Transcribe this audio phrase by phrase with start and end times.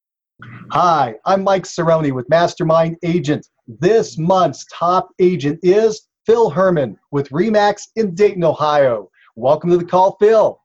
[0.71, 3.45] Hi, I'm Mike Cerrone with Mastermind Agent.
[3.67, 9.11] This month's top agent is Phil Herman with Remax in Dayton, Ohio.
[9.35, 10.61] Welcome to the call, Phil.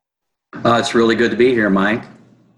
[0.64, 2.04] Uh, it's really good to be here, Mike.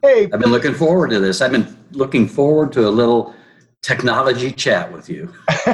[0.00, 1.40] Hey, I've been looking forward to this.
[1.40, 3.34] I've been looking forward to a little
[3.82, 5.32] technology chat with you.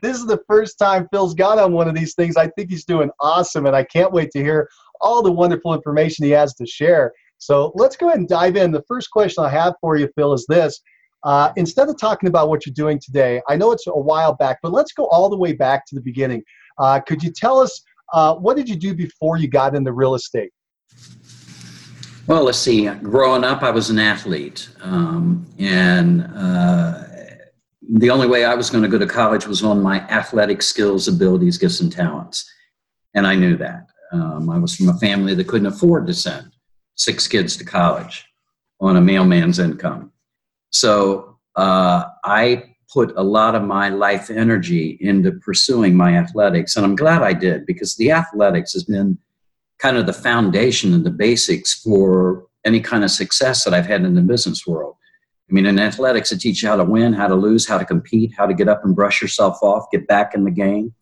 [0.00, 2.36] this is the first time Phil's got on one of these things.
[2.36, 4.68] I think he's doing awesome, and I can't wait to hear
[5.00, 7.12] all the wonderful information he has to share.
[7.38, 8.70] So let's go ahead and dive in.
[8.70, 10.80] The first question I have for you, Phil, is this.
[11.24, 14.58] Uh, instead of talking about what you're doing today, I know it's a while back,
[14.62, 16.44] but let's go all the way back to the beginning.
[16.78, 20.14] Uh, could you tell us uh, what did you do before you got into real
[20.14, 20.52] estate?
[22.28, 22.88] Well, let's see.
[22.88, 27.02] Growing up, I was an athlete, um, and uh,
[27.94, 31.08] the only way I was going to go to college was on my athletic skills,
[31.08, 32.48] abilities, gifts, and talents,
[33.14, 33.88] and I knew that.
[34.12, 36.52] Um, I was from a family that couldn't afford to send
[36.94, 38.24] six kids to college
[38.80, 40.12] on a mailman's income,
[40.70, 46.86] so uh, I put a lot of my life energy into pursuing my athletics, and
[46.86, 49.18] I'm glad I did because the athletics has been
[49.82, 54.04] kind of the foundation and the basics for any kind of success that I've had
[54.04, 54.94] in the business world.
[55.50, 57.84] I mean, in athletics, it teaches you how to win, how to lose, how to
[57.84, 60.94] compete, how to get up and brush yourself off, get back in the game.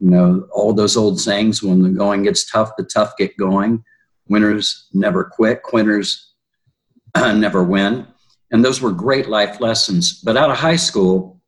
[0.00, 3.84] You know, all those old sayings when the going gets tough, the tough get going.
[4.28, 6.34] Winners never quit, quitters
[7.16, 8.06] never win.
[8.50, 10.20] And those were great life lessons.
[10.20, 11.40] But out of high school,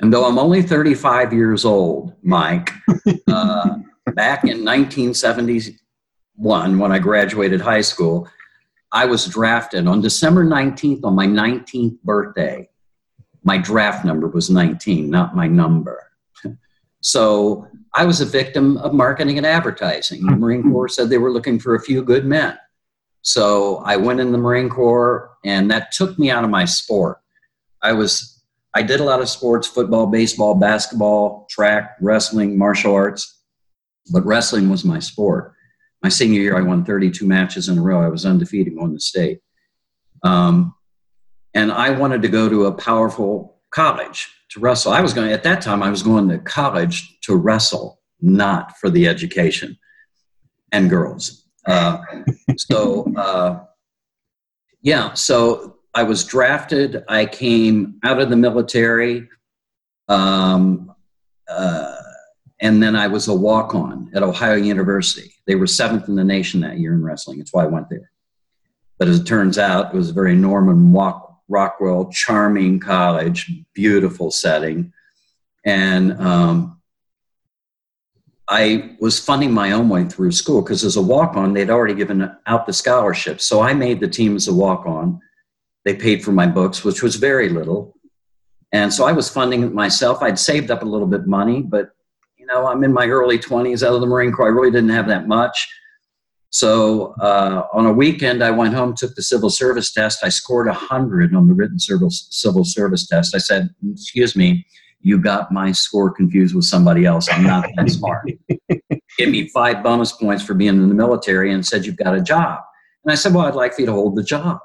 [0.00, 2.72] and though I'm only 35 years old, Mike,
[3.28, 3.78] uh,
[4.14, 8.28] back in 1971 when I graduated high school,
[8.92, 12.68] I was drafted on December 19th on my 19th birthday.
[13.42, 16.02] My draft number was 19, not my number.
[17.00, 20.26] So I was a victim of marketing and advertising.
[20.26, 20.72] The Marine hmm.
[20.72, 22.58] Corps said they were looking for a few good men.
[23.22, 27.18] So I went in the Marine Corps, and that took me out of my sport.
[27.82, 28.42] I was
[28.74, 33.35] I did a lot of sports: football, baseball, basketball, track, wrestling, martial arts
[34.12, 35.54] but wrestling was my sport.
[36.02, 38.02] My senior year, I won 32 matches in a row.
[38.02, 39.40] I was undefeated on the state.
[40.22, 40.74] Um,
[41.54, 44.92] and I wanted to go to a powerful college to wrestle.
[44.92, 48.90] I was going, at that time, I was going to college to wrestle, not for
[48.90, 49.76] the education
[50.72, 51.46] and girls.
[51.64, 51.98] Uh,
[52.56, 53.64] so, uh,
[54.82, 57.04] yeah, so I was drafted.
[57.08, 59.28] I came out of the military.
[60.08, 60.94] Um,
[61.48, 61.95] uh,
[62.60, 65.32] and then I was a walk on at Ohio University.
[65.46, 67.38] They were seventh in the nation that year in wrestling.
[67.38, 68.10] That's why I went there.
[68.98, 70.92] But as it turns out, it was a very Norman
[71.48, 74.92] Rockwell, charming college, beautiful setting.
[75.64, 76.80] And um,
[78.48, 81.94] I was funding my own way through school because as a walk on, they'd already
[81.94, 83.44] given out the scholarships.
[83.44, 85.20] So I made the team as a walk on.
[85.84, 87.96] They paid for my books, which was very little.
[88.72, 90.22] And so I was funding it myself.
[90.22, 91.90] I'd saved up a little bit of money, but
[92.46, 94.46] you know, I'm in my early 20s out of the Marine Corps.
[94.46, 95.68] I really didn't have that much.
[96.50, 100.20] So uh, on a weekend, I went home, took the civil service test.
[100.22, 103.34] I scored 100 on the written civil, civil service test.
[103.34, 104.64] I said, Excuse me,
[105.00, 107.28] you got my score confused with somebody else.
[107.30, 108.30] I'm not that smart.
[109.18, 112.22] Give me five bonus points for being in the military and said, You've got a
[112.22, 112.60] job.
[113.04, 114.60] And I said, Well, I'd like for you to hold the job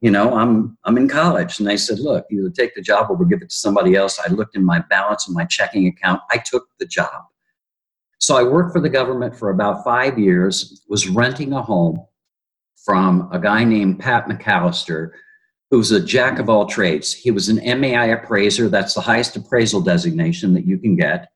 [0.00, 1.58] you know, I'm I'm in college.
[1.58, 4.18] And they said, look, either take the job or we'll give it to somebody else.
[4.18, 6.22] I looked in my balance in my checking account.
[6.30, 7.24] I took the job.
[8.18, 12.04] So I worked for the government for about five years, was renting a home
[12.84, 15.10] from a guy named Pat McAllister,
[15.70, 17.12] who's a jack of all trades.
[17.12, 18.68] He was an MAI appraiser.
[18.68, 21.30] That's the highest appraisal designation that you can get.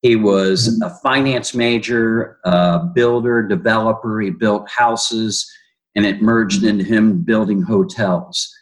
[0.00, 0.82] He was mm-hmm.
[0.82, 4.20] a finance major, a builder, developer.
[4.20, 5.50] He built houses
[5.94, 8.52] and it merged into him building hotels.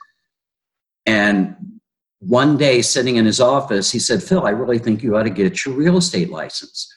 [1.07, 1.57] And
[2.21, 5.31] one day, sitting in his office, he said, Phil, I really think you ought to
[5.31, 6.89] get your real estate license.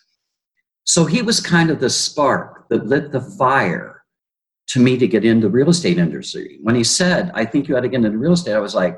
[0.84, 4.04] So he was kind of the spark that lit the fire
[4.68, 6.60] to me to get into the real estate industry.
[6.62, 8.98] When he said, I think you ought to get into real estate, I was like,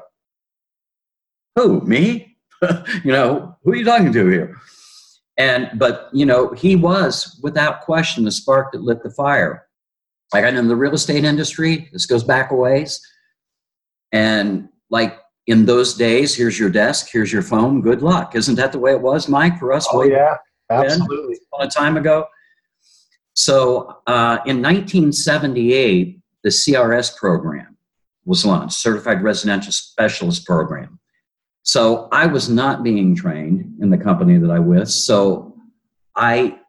[1.55, 2.37] who, me?
[3.03, 4.57] you know, who are you talking to here?
[5.37, 9.66] And, but, you know, he was without question the spark that lit the fire.
[10.33, 11.89] I got into the real estate industry.
[11.93, 13.01] This goes back a ways.
[14.11, 18.35] And like in those days, here's your desk, here's your phone, good luck.
[18.35, 19.87] Isn't that the way it was, Mike, for us?
[19.91, 20.35] Oh, yeah,
[20.69, 21.37] absolutely.
[21.53, 22.25] A long time ago.
[23.33, 27.77] So uh, in 1978, the CRS program
[28.25, 30.99] was launched, Certified Residential Specialist Program.
[31.63, 34.93] So I was not being trained in the company that I was.
[35.05, 35.55] So
[36.15, 36.59] I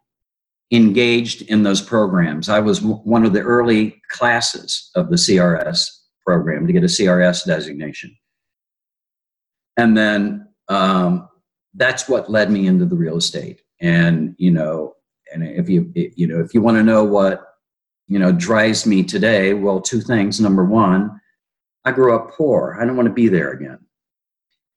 [0.71, 2.49] engaged in those programs.
[2.49, 5.87] I was one of the early classes of the CRS
[6.25, 8.15] program to get a CRS designation.
[9.77, 11.27] And then um,
[11.73, 13.61] that's what led me into the real estate.
[13.81, 14.93] And, you know,
[15.33, 17.45] and if you, you know, if you want to know what,
[18.07, 20.39] you know, drives me today, well, two things.
[20.39, 21.19] Number one,
[21.85, 22.77] I grew up poor.
[22.79, 23.79] I don't want to be there again.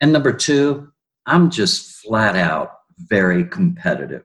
[0.01, 0.93] And number two,
[1.27, 4.25] I'm just flat out very competitive.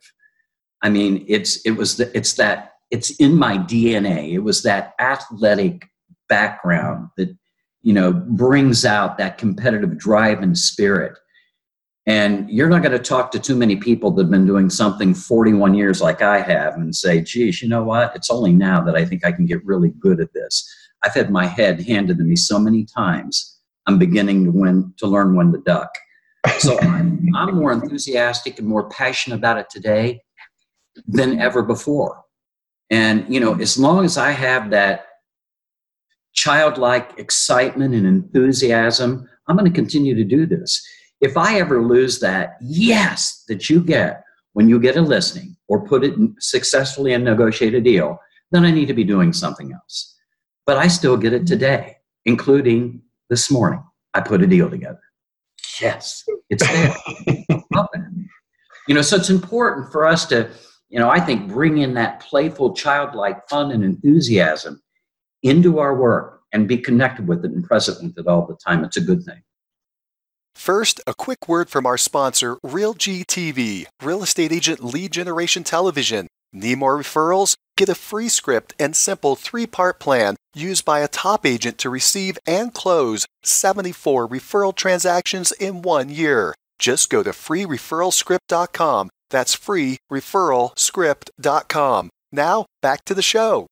[0.81, 4.33] I mean, it's it was the, it's that it's in my DNA.
[4.33, 5.89] It was that athletic
[6.29, 7.35] background that
[7.81, 11.17] you know brings out that competitive drive and spirit.
[12.05, 15.13] And you're not going to talk to too many people that have been doing something
[15.13, 18.15] 41 years like I have and say, geez, you know what?
[18.15, 20.65] It's only now that I think I can get really good at this.
[21.03, 23.59] I've had my head handed to me so many times.
[23.87, 25.89] I'm beginning to win to learn when to duck.
[26.59, 30.21] So I'm, I'm more enthusiastic and more passionate about it today
[31.07, 32.23] than ever before.
[32.89, 35.05] And, you know, as long as I have that
[36.33, 40.85] childlike excitement and enthusiasm, I'm going to continue to do this.
[41.19, 44.23] If I ever lose that yes that you get
[44.53, 48.19] when you get a listing or put it successfully and negotiate a deal,
[48.51, 50.15] then I need to be doing something else.
[50.65, 53.83] But I still get it today, including this morning.
[54.13, 55.01] I put a deal together.
[55.81, 56.95] Yes, it's there.
[58.87, 60.49] you know, so it's important for us to
[60.97, 64.81] you know, I think bring in that playful, childlike fun and enthusiasm
[65.43, 68.83] into our work and be connected with it and present with it all the time.
[68.83, 69.43] It's a good thing.
[70.55, 76.25] First, a quick word from our sponsor, Real TV, real estate agent lead generation television.
[76.51, 77.57] Need more referrals?
[77.77, 81.91] Get a free script and simple three part plan used by a top agent to
[81.91, 86.55] receive and close 74 referral transactions in one year.
[86.79, 92.09] Just go to freereferralscript.com that's freereferralscript.com.
[92.31, 93.67] Now, back to the show.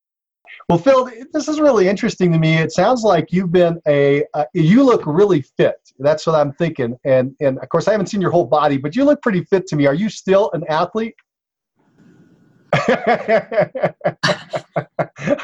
[0.68, 2.58] Well, Phil, this is really interesting to me.
[2.58, 5.76] It sounds like you've been a, uh, you look really fit.
[5.98, 6.96] That's what I'm thinking.
[7.04, 9.68] And, and of course, I haven't seen your whole body, but you look pretty fit
[9.68, 9.86] to me.
[9.86, 11.14] Are you still an athlete?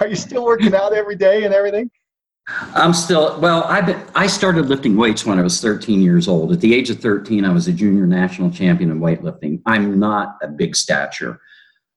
[0.01, 1.89] Are you still working out every day and everything?
[2.49, 3.65] I'm still well.
[3.65, 6.53] I I started lifting weights when I was 13 years old.
[6.53, 9.63] At the age of 13, I was a junior national champion in weightlifting.
[9.67, 11.41] I'm not a big stature.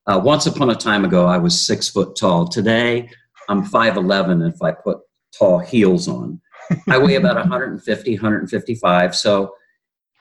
[0.08, 2.48] Uh, once upon a time ago, I was six foot tall.
[2.48, 3.10] Today,
[3.50, 5.00] I'm 5'11 if I put
[5.38, 6.40] tall heels on.
[6.88, 9.16] I weigh about 150, 155.
[9.16, 9.56] So,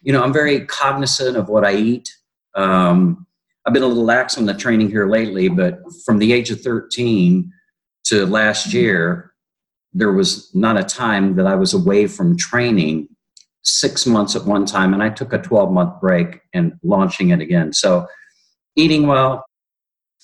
[0.03, 2.11] you know, I'm very cognizant of what I eat.
[2.55, 3.27] Um,
[3.67, 6.61] I've been a little lax on the training here lately, but from the age of
[6.61, 7.51] 13
[8.05, 9.34] to last year,
[9.95, 13.09] there was not a time that I was away from training
[13.63, 17.41] six months at one time, and I took a 12 month break and launching it
[17.41, 17.73] again.
[17.73, 18.07] So,
[18.77, 19.45] eating well,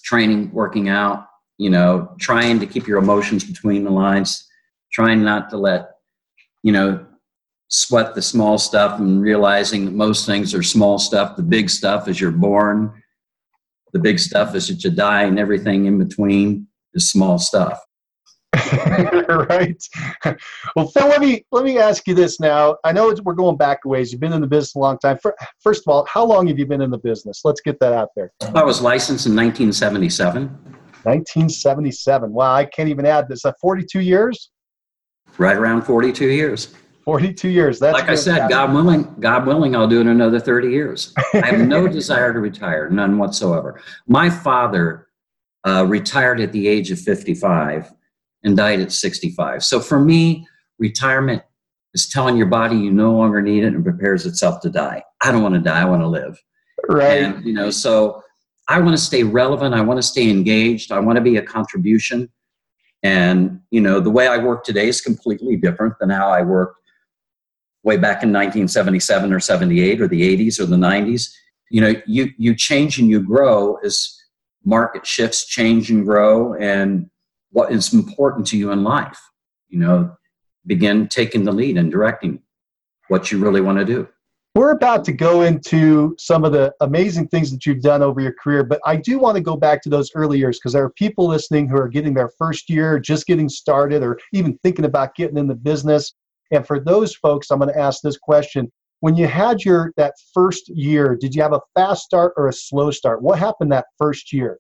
[0.05, 1.27] training, working out,
[1.57, 4.47] you know, trying to keep your emotions between the lines,
[4.93, 5.91] trying not to let,
[6.63, 7.07] you know,
[7.69, 11.37] sweat the small stuff and realizing that most things are small stuff.
[11.37, 13.01] The big stuff is you're born,
[13.93, 17.81] the big stuff is that you die, and everything in between is small stuff.
[19.29, 19.83] right.
[20.77, 22.77] Well, Phil, let me let me ask you this now.
[22.85, 24.13] I know we're going back a ways.
[24.13, 25.19] You've been in the business a long time.
[25.61, 27.43] First of all, how long have you been in the business?
[27.45, 28.33] Let's get that out there.
[28.55, 30.49] I was licensed in 1977.
[31.05, 32.33] 1977.
[32.33, 33.45] Wow, I can't even add this.
[33.45, 34.51] Uh, 42 years.
[35.39, 36.75] Right around 42 years.
[37.05, 37.79] 42 years.
[37.79, 41.15] That's like I said, God willing, God willing, I'll do it another 30 years.
[41.35, 43.81] I have no desire to retire, none whatsoever.
[44.07, 45.09] My father
[45.67, 47.93] uh, retired at the age of 55
[48.45, 49.63] and died at 65.
[49.65, 50.47] So for me,
[50.79, 51.43] retirement
[51.95, 55.03] is telling your body you no longer need it and prepares itself to die.
[55.23, 56.41] I don't want to die, I want to live.
[56.89, 57.23] Right.
[57.23, 58.23] And, you know, so
[58.69, 61.43] I want to stay relevant, I want to stay engaged, I want to be a
[61.43, 62.31] contribution.
[63.03, 66.77] And, you know, the way I work today is completely different than how I worked
[67.83, 71.33] way back in 1977 or 78 or the 80s or the 90s.
[71.71, 74.17] You know, you you change and you grow as
[74.65, 77.09] market shifts change and grow and
[77.51, 79.21] what is important to you in life.
[79.69, 80.17] You know,
[80.67, 82.41] begin taking the lead and directing
[83.09, 84.09] what you really want to do.
[84.57, 88.33] We're about to go into some of the amazing things that you've done over your
[88.33, 90.91] career, but I do want to go back to those early years because there are
[90.91, 95.15] people listening who are getting their first year, just getting started, or even thinking about
[95.15, 96.15] getting in the business.
[96.51, 98.73] And for those folks, I'm going to ask this question.
[98.99, 102.53] When you had your that first year, did you have a fast start or a
[102.53, 103.23] slow start?
[103.23, 104.59] What happened that first year?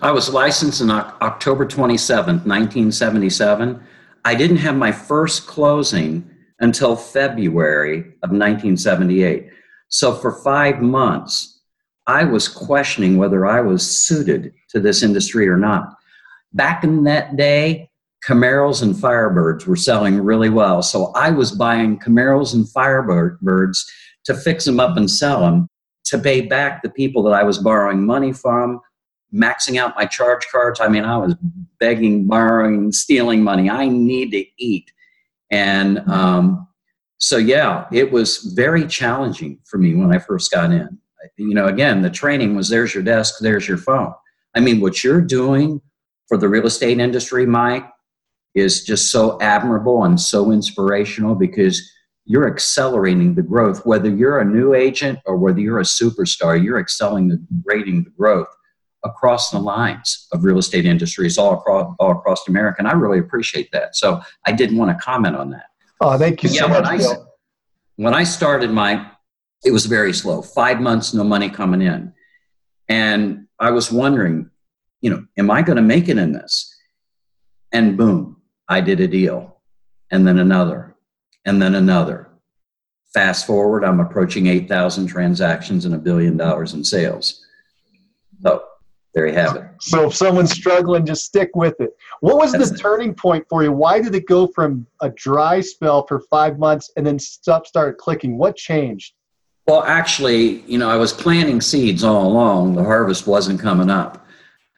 [0.00, 3.82] I was licensed in October 27th, 1977.
[4.24, 6.28] I didn't have my first closing
[6.60, 9.50] until February of 1978.
[9.88, 11.60] So for five months,
[12.06, 15.94] I was questioning whether I was suited to this industry or not.
[16.52, 17.90] Back in that day,
[18.26, 20.82] Camaros and Firebirds were selling really well.
[20.82, 23.78] So I was buying Camaros and Firebirds
[24.24, 25.68] to fix them up and sell them
[26.04, 28.80] to pay back the people that I was borrowing money from,
[29.34, 30.80] maxing out my charge cards.
[30.80, 31.34] I mean, I was
[31.80, 33.70] begging, borrowing, stealing money.
[33.70, 34.92] I need to eat.
[35.50, 36.68] And um,
[37.18, 40.98] so, yeah, it was very challenging for me when I first got in.
[41.36, 44.12] You know, again, the training was there's your desk, there's your phone.
[44.54, 45.80] I mean, what you're doing
[46.28, 47.86] for the real estate industry, Mike,
[48.54, 51.80] is just so admirable and so inspirational because
[52.24, 53.84] you're accelerating the growth.
[53.86, 58.48] Whether you're a new agent or whether you're a superstar, you're accelerating the growth
[59.04, 62.76] across the lines of real estate industries all across all across America.
[62.78, 63.96] And I really appreciate that.
[63.96, 65.66] So I didn't want to comment on that.
[66.00, 66.84] Oh, thank you yeah, so much.
[66.84, 67.14] When I,
[67.96, 69.10] when I started my,
[69.64, 70.42] it was very slow.
[70.42, 72.12] Five months, no money coming in,
[72.88, 74.50] and I was wondering,
[75.00, 76.68] you know, am I going to make it in this?
[77.72, 79.60] And boom, I did a deal,
[80.10, 80.96] and then another,
[81.44, 82.28] and then another.
[83.14, 87.44] Fast forward, I'm approaching 8,000 transactions and a billion dollars in sales.
[88.40, 88.64] So
[89.14, 89.64] there you have it.
[89.80, 91.90] So if someone's struggling, just stick with it.
[92.20, 93.70] What was That's the turning point for you?
[93.70, 97.98] Why did it go from a dry spell for five months and then stop start
[97.98, 98.38] clicking?
[98.38, 99.12] What changed?
[99.66, 102.74] Well, actually, you know, I was planting seeds all along.
[102.74, 104.26] The harvest wasn't coming up.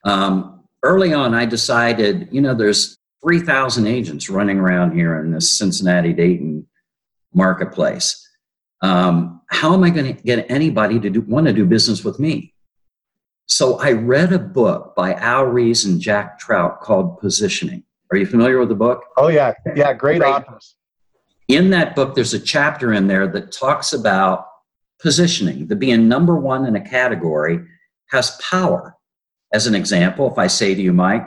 [0.04, 5.56] Um, early on, I decided, you know, there's 3,000 agents running around here in this
[5.56, 6.66] Cincinnati Dayton
[7.32, 8.20] marketplace.
[8.82, 12.18] Um, how am I going to get anybody to do, want to do business with
[12.18, 12.53] me?
[13.46, 17.82] So I read a book by Al Ries and Jack Trout called Positioning.
[18.10, 19.04] Are you familiar with the book?
[19.16, 19.52] Oh, yeah.
[19.74, 20.28] Yeah, great, great.
[20.28, 20.76] authors.
[21.48, 24.46] In that book, there's a chapter in there that talks about
[25.00, 27.60] positioning, the being number one in a category
[28.10, 28.96] has power.
[29.52, 31.26] As an example, if I say to you, Mike,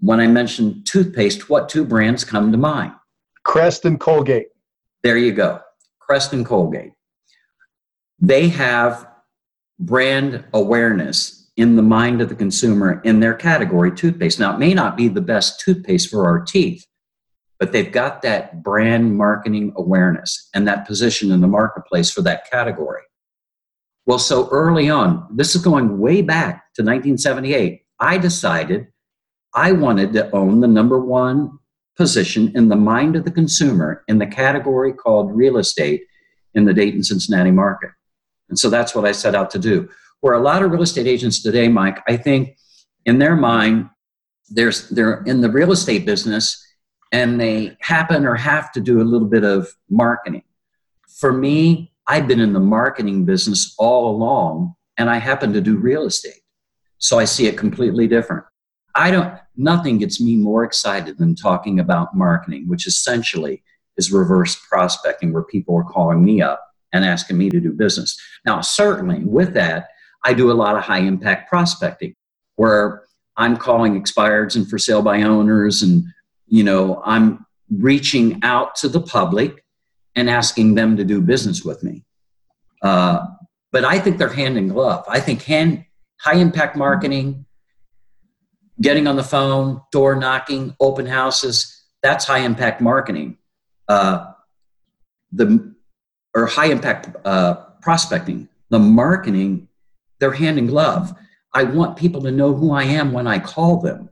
[0.00, 2.92] when I mention toothpaste, what two brands come to mind?
[3.44, 4.48] Crest and Colgate.
[5.02, 5.60] There you go.
[6.00, 6.92] Crest and Colgate.
[8.18, 9.06] They have
[9.86, 14.38] brand awareness in the mind of the consumer in their category toothpaste.
[14.38, 16.86] Now, it may not be the best toothpaste for our teeth,
[17.58, 22.50] but they've got that brand marketing awareness and that position in the marketplace for that
[22.50, 23.02] category.
[24.06, 28.88] Well, so early on, this is going way back to 1978, I decided
[29.54, 31.58] I wanted to own the number one
[31.96, 36.02] position in the mind of the consumer in the category called real estate
[36.54, 37.90] in the Dayton Cincinnati market.
[38.52, 39.88] And so that's what I set out to do.
[40.20, 42.58] Where a lot of real estate agents today, Mike, I think
[43.06, 43.88] in their mind,
[44.50, 46.62] there's they're in the real estate business
[47.10, 50.42] and they happen or have to do a little bit of marketing.
[51.08, 55.78] For me, I've been in the marketing business all along and I happen to do
[55.78, 56.42] real estate.
[56.98, 58.44] So I see it completely different.
[58.94, 63.62] I don't, nothing gets me more excited than talking about marketing, which essentially
[63.96, 68.20] is reverse prospecting, where people are calling me up and asking me to do business.
[68.44, 69.88] Now, certainly with that,
[70.24, 72.14] I do a lot of high impact prospecting
[72.56, 73.04] where
[73.36, 76.04] I'm calling expireds and for sale by owners, and
[76.46, 79.64] you know, I'm reaching out to the public
[80.14, 82.04] and asking them to do business with me.
[82.82, 83.26] Uh,
[83.70, 85.04] but I think they're hand in glove.
[85.08, 85.86] I think hand,
[86.20, 87.46] high impact marketing
[88.80, 93.38] getting on the phone, door knocking, open houses, that's high impact marketing.
[93.88, 94.32] Uh,
[95.30, 95.74] the
[96.34, 98.48] or high impact uh, prospecting.
[98.70, 99.68] The marketing,
[100.18, 101.14] they're hand in glove.
[101.52, 104.08] I want people to know who I am when I call them.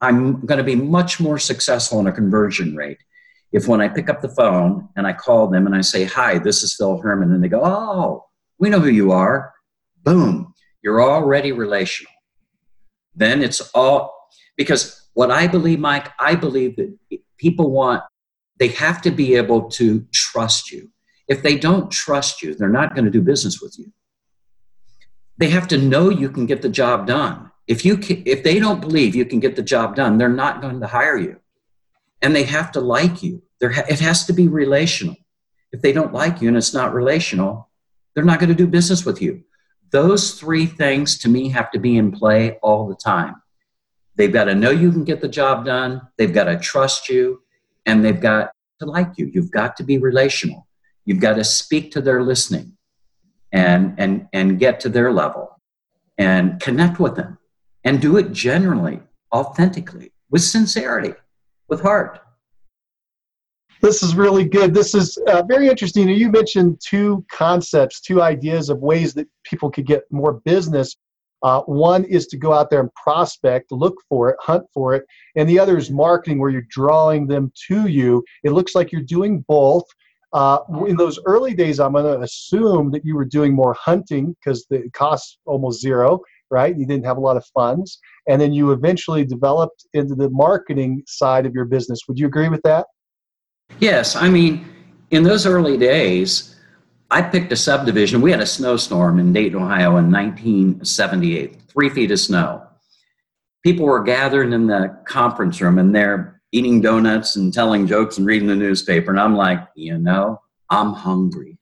[0.00, 2.98] I'm going to be much more successful in a conversion rate
[3.52, 6.38] if when I pick up the phone and I call them and I say, Hi,
[6.38, 8.26] this is Phil Herman, and they go, Oh,
[8.58, 9.52] we know who you are.
[10.02, 12.12] Boom, you're already relational
[13.14, 16.96] then it's all because what I believe, Mike, I believe that
[17.38, 18.02] people want,
[18.58, 20.90] they have to be able to trust you.
[21.30, 23.92] If they don't trust you, they're not going to do business with you.
[25.38, 27.52] They have to know you can get the job done.
[27.68, 30.60] If you can, if they don't believe you can get the job done, they're not
[30.60, 31.38] going to hire you.
[32.20, 33.42] And they have to like you.
[33.60, 35.16] There, it has to be relational.
[35.70, 37.70] If they don't like you and it's not relational,
[38.14, 39.44] they're not going to do business with you.
[39.92, 43.36] Those three things to me have to be in play all the time.
[44.16, 47.42] They've got to know you can get the job done, they've got to trust you,
[47.86, 49.30] and they've got to like you.
[49.32, 50.66] You've got to be relational.
[51.04, 52.76] You've got to speak to their listening
[53.52, 55.60] and and and get to their level
[56.18, 57.38] and connect with them.
[57.84, 59.00] and do it generally,
[59.34, 61.14] authentically, with sincerity,
[61.68, 62.20] with heart.
[63.80, 64.74] This is really good.
[64.74, 66.08] This is uh, very interesting.
[66.08, 70.96] You mentioned two concepts, two ideas of ways that people could get more business.
[71.42, 75.06] Uh, one is to go out there and prospect, look for it, hunt for it,
[75.36, 78.22] and the other is marketing, where you're drawing them to you.
[78.44, 79.84] It looks like you're doing both.
[80.32, 84.36] Uh, in those early days, I'm going to assume that you were doing more hunting
[84.38, 86.20] because the costs almost zero,
[86.50, 86.76] right?
[86.76, 87.98] You didn't have a lot of funds.
[88.28, 92.00] And then you eventually developed into the marketing side of your business.
[92.06, 92.86] Would you agree with that?
[93.80, 94.14] Yes.
[94.14, 94.66] I mean,
[95.10, 96.56] in those early days,
[97.10, 98.20] I picked a subdivision.
[98.20, 102.62] We had a snowstorm in Dayton, Ohio in 1978, three feet of snow.
[103.64, 108.26] People were gathered in the conference room and they're eating donuts and telling jokes and
[108.26, 109.10] reading the newspaper.
[109.10, 111.58] And I'm like, you know, I'm hungry.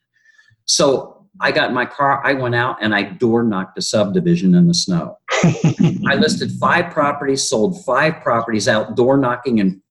[0.64, 4.54] So I got in my car, I went out and I door knocked a subdivision
[4.54, 5.18] in the snow.
[6.06, 9.82] I listed five properties, sold five properties out door knocking in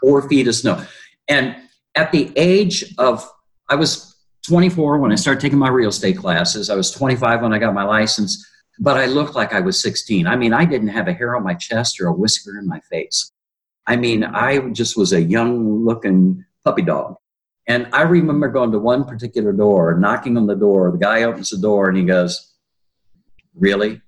[0.00, 0.84] four feet of snow.
[1.28, 1.56] And
[1.94, 3.28] at the age of,
[3.68, 4.16] I was
[4.46, 6.70] 24 when I started taking my real estate classes.
[6.70, 8.44] I was 25 when I got my license,
[8.80, 10.26] but I looked like I was 16.
[10.26, 12.80] I mean, I didn't have a hair on my chest or a whisker in my
[12.90, 13.32] face.
[13.86, 17.16] I mean, I just was a young looking puppy dog.
[17.66, 20.90] And I remember going to one particular door, knocking on the door.
[20.90, 22.52] The guy opens the door and he goes,
[23.54, 24.00] Really?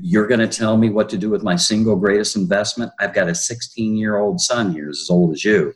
[0.00, 2.92] You're going to tell me what to do with my single greatest investment?
[3.00, 5.74] I've got a 16 year old son here, as old as you.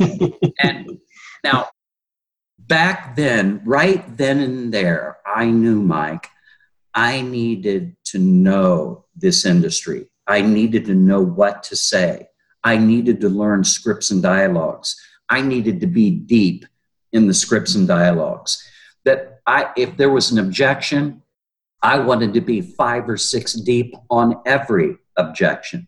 [0.60, 0.98] and
[1.42, 1.68] now,
[2.58, 6.28] back then, right then and there, I knew, Mike,
[6.94, 10.06] I needed to know this industry.
[10.26, 12.28] I needed to know what to say.
[12.66, 15.00] I needed to learn scripts and dialogues.
[15.28, 16.66] I needed to be deep
[17.12, 18.60] in the scripts and dialogues.
[19.04, 21.22] That I, if there was an objection,
[21.80, 25.86] I wanted to be five or six deep on every objection.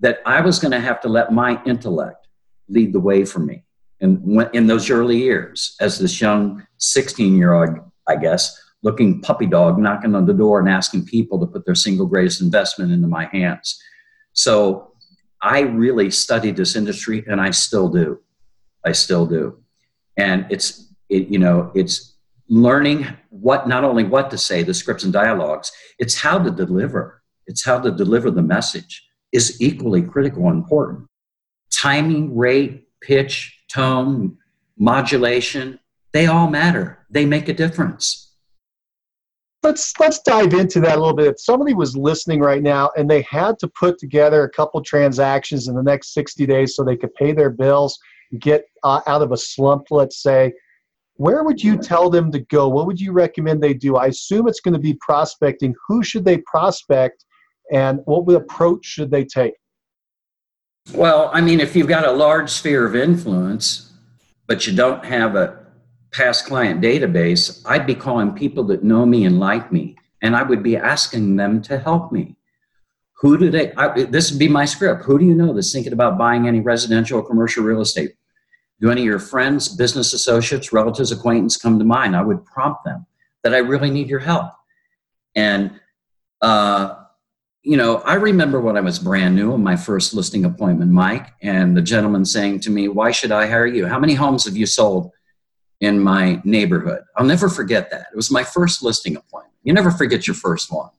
[0.00, 2.26] That I was going to have to let my intellect
[2.68, 3.62] lead the way for me.
[4.00, 9.46] And in those early years, as this young 16 year old, I guess, looking puppy
[9.46, 13.06] dog knocking on the door and asking people to put their single greatest investment into
[13.06, 13.80] my hands.
[14.32, 14.89] So
[15.42, 18.20] I really studied this industry and I still do.
[18.84, 19.62] I still do.
[20.16, 22.10] And it's, it, you know, it's
[22.50, 27.22] learning what not only what to say the scripts and dialogues it's how to deliver
[27.46, 31.06] it's how to deliver the message is equally critical and important
[31.72, 34.36] timing rate pitch tone
[34.76, 35.78] modulation
[36.12, 38.29] they all matter they make a difference
[39.62, 43.10] let's let's dive into that a little bit if somebody was listening right now and
[43.10, 46.96] they had to put together a couple transactions in the next 60 days so they
[46.96, 47.98] could pay their bills
[48.38, 50.52] get uh, out of a slump let's say
[51.20, 52.66] where would you tell them to go?
[52.66, 53.96] What would you recommend they do?
[53.96, 55.74] I assume it's going to be prospecting.
[55.86, 57.26] Who should they prospect,
[57.70, 59.52] and what approach should they take?
[60.94, 63.92] Well, I mean, if you've got a large sphere of influence,
[64.46, 65.59] but you don't have a
[66.12, 70.42] past client database, I'd be calling people that know me and like me, and I
[70.42, 72.36] would be asking them to help me.
[73.20, 73.72] Who do they?
[73.74, 75.04] I, this would be my script.
[75.04, 78.14] Who do you know that's thinking about buying any residential or commercial real estate?
[78.80, 82.16] Do any of your friends, business associates, relatives, acquaintances come to mind?
[82.16, 83.04] I would prompt them
[83.44, 84.50] that I really need your help.
[85.34, 85.78] And,
[86.40, 86.94] uh,
[87.62, 91.34] you know, I remember when I was brand new on my first listing appointment, Mike,
[91.42, 93.86] and the gentleman saying to me, Why should I hire you?
[93.86, 95.12] How many homes have you sold
[95.80, 97.02] in my neighborhood?
[97.16, 98.06] I'll never forget that.
[98.12, 99.54] It was my first listing appointment.
[99.62, 100.90] You never forget your first one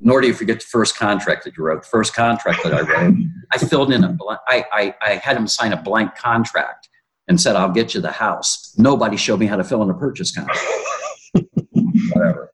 [0.00, 1.82] nor do you forget the first contract that you wrote.
[1.82, 3.14] The first contract that I wrote,
[3.52, 6.88] I filled in a blank, I, I, I had him sign a blank contract
[7.26, 8.74] and said, I'll get you the house.
[8.78, 10.60] Nobody showed me how to fill in a purchase contract.
[12.12, 12.52] Whatever.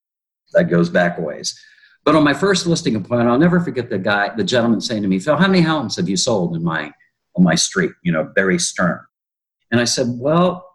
[0.53, 1.59] That goes back a ways.
[2.05, 5.09] But on my first listing appointment, I'll never forget the guy, the gentleman saying to
[5.09, 6.93] me, Phil, how many homes have you sold in my
[7.37, 7.93] on my street?
[8.03, 9.01] You know, Barry Stern.
[9.71, 10.67] And I said, Well,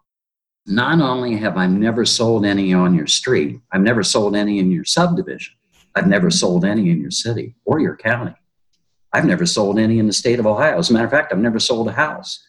[0.66, 4.70] not only have I never sold any on your street, I've never sold any in
[4.70, 5.54] your subdivision.
[5.94, 8.34] I've never sold any in your city or your county.
[9.12, 10.78] I've never sold any in the state of Ohio.
[10.78, 12.46] As a matter of fact, I've never sold a house.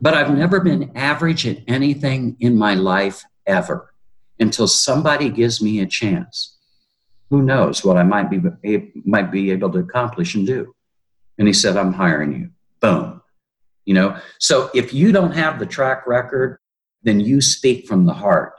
[0.00, 3.92] But I've never been average at anything in my life ever
[4.40, 6.56] until somebody gives me a chance.
[7.30, 8.40] Who knows what I might be,
[9.04, 10.74] might be able to accomplish and do?
[11.38, 12.50] And he said, I'm hiring you.
[12.80, 13.22] Boom.
[13.84, 16.58] You know, so if you don't have the track record,
[17.06, 18.52] then you speak from the heart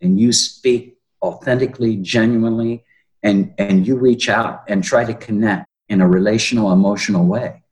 [0.00, 2.82] and you speak authentically, genuinely,
[3.22, 7.62] and, and you reach out and try to connect in a relational, emotional way.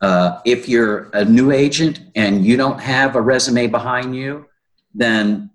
[0.00, 4.46] Uh, if you're a new agent and you don't have a resume behind you,
[4.94, 5.50] then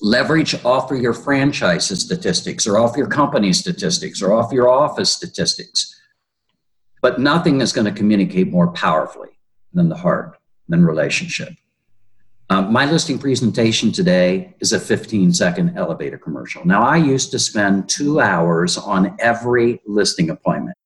[0.00, 5.12] leverage off of your franchise statistics or off your company statistics or off your office
[5.12, 6.00] statistics.
[7.02, 9.38] But nothing is going to communicate more powerfully
[9.74, 11.52] than the heart, than relationship.
[12.52, 16.62] Um, my listing presentation today is a 15 second elevator commercial.
[16.66, 20.76] Now, I used to spend two hours on every listing appointment.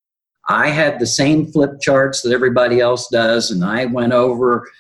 [0.49, 4.71] I had the same flip charts that everybody else does, and I went over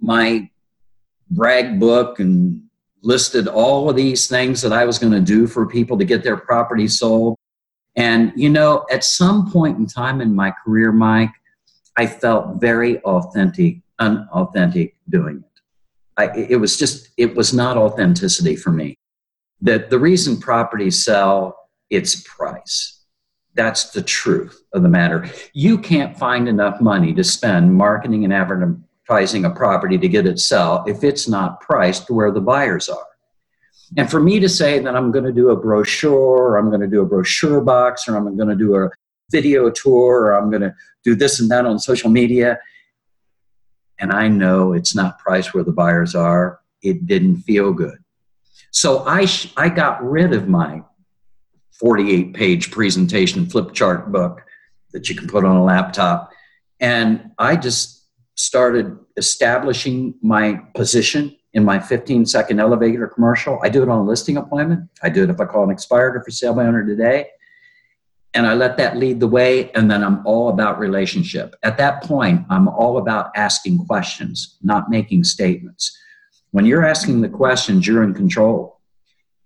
[0.00, 0.48] my
[1.30, 2.62] brag book and
[3.02, 6.24] listed all of these things that I was going to do for people to get
[6.24, 7.36] their property sold.
[7.96, 11.34] And, you know, at some point in time in my career, Mike,
[11.98, 15.49] I felt very authentic, unauthentic doing it.
[16.20, 18.96] I, it was just, it was not authenticity for me.
[19.62, 21.56] That the reason properties sell,
[21.88, 23.04] it's price.
[23.54, 25.28] That's the truth of the matter.
[25.52, 30.38] You can't find enough money to spend marketing and advertising a property to get it
[30.38, 33.06] sell if it's not priced to where the buyers are.
[33.96, 36.80] And for me to say that I'm going to do a brochure, or I'm going
[36.80, 38.88] to do a brochure box, or I'm going to do a
[39.32, 42.58] video tour, or I'm going to do this and that on social media,
[44.00, 47.98] and I know it's not priced where the buyers are, it didn't feel good.
[48.72, 50.82] So I, sh- I got rid of my
[51.72, 54.42] 48 page presentation flip chart book
[54.92, 56.30] that you can put on a laptop.
[56.80, 63.58] And I just started establishing my position in my 15 second elevator commercial.
[63.62, 64.88] I do it on a listing appointment.
[65.02, 67.26] I do it if I call an expired or for sale by owner today.
[68.34, 69.70] And I let that lead the way.
[69.72, 71.56] And then I'm all about relationship.
[71.62, 75.96] At that point, I'm all about asking questions, not making statements.
[76.52, 78.80] When you're asking the questions, you're in control.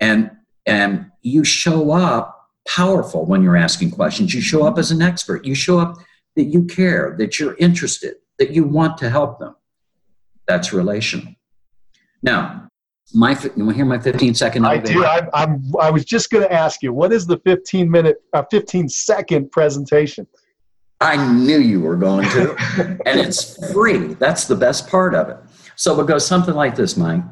[0.00, 0.30] And,
[0.66, 4.34] and you show up powerful when you're asking questions.
[4.34, 5.44] You show up as an expert.
[5.44, 5.96] You show up
[6.36, 9.54] that you care, that you're interested that you want to help them.
[10.46, 11.34] That's relational.
[12.22, 12.68] Now,
[13.14, 14.66] my you want to hear my 15 second?
[14.66, 15.04] I do.
[15.04, 15.62] I, I'm.
[15.80, 19.52] I was just going to ask you, what is the 15 minute, uh, 15 second
[19.52, 20.26] presentation?
[21.00, 22.56] I knew you were going to,
[23.06, 24.14] and it's free.
[24.14, 25.36] That's the best part of it.
[25.76, 27.22] So it goes something like this, Mike.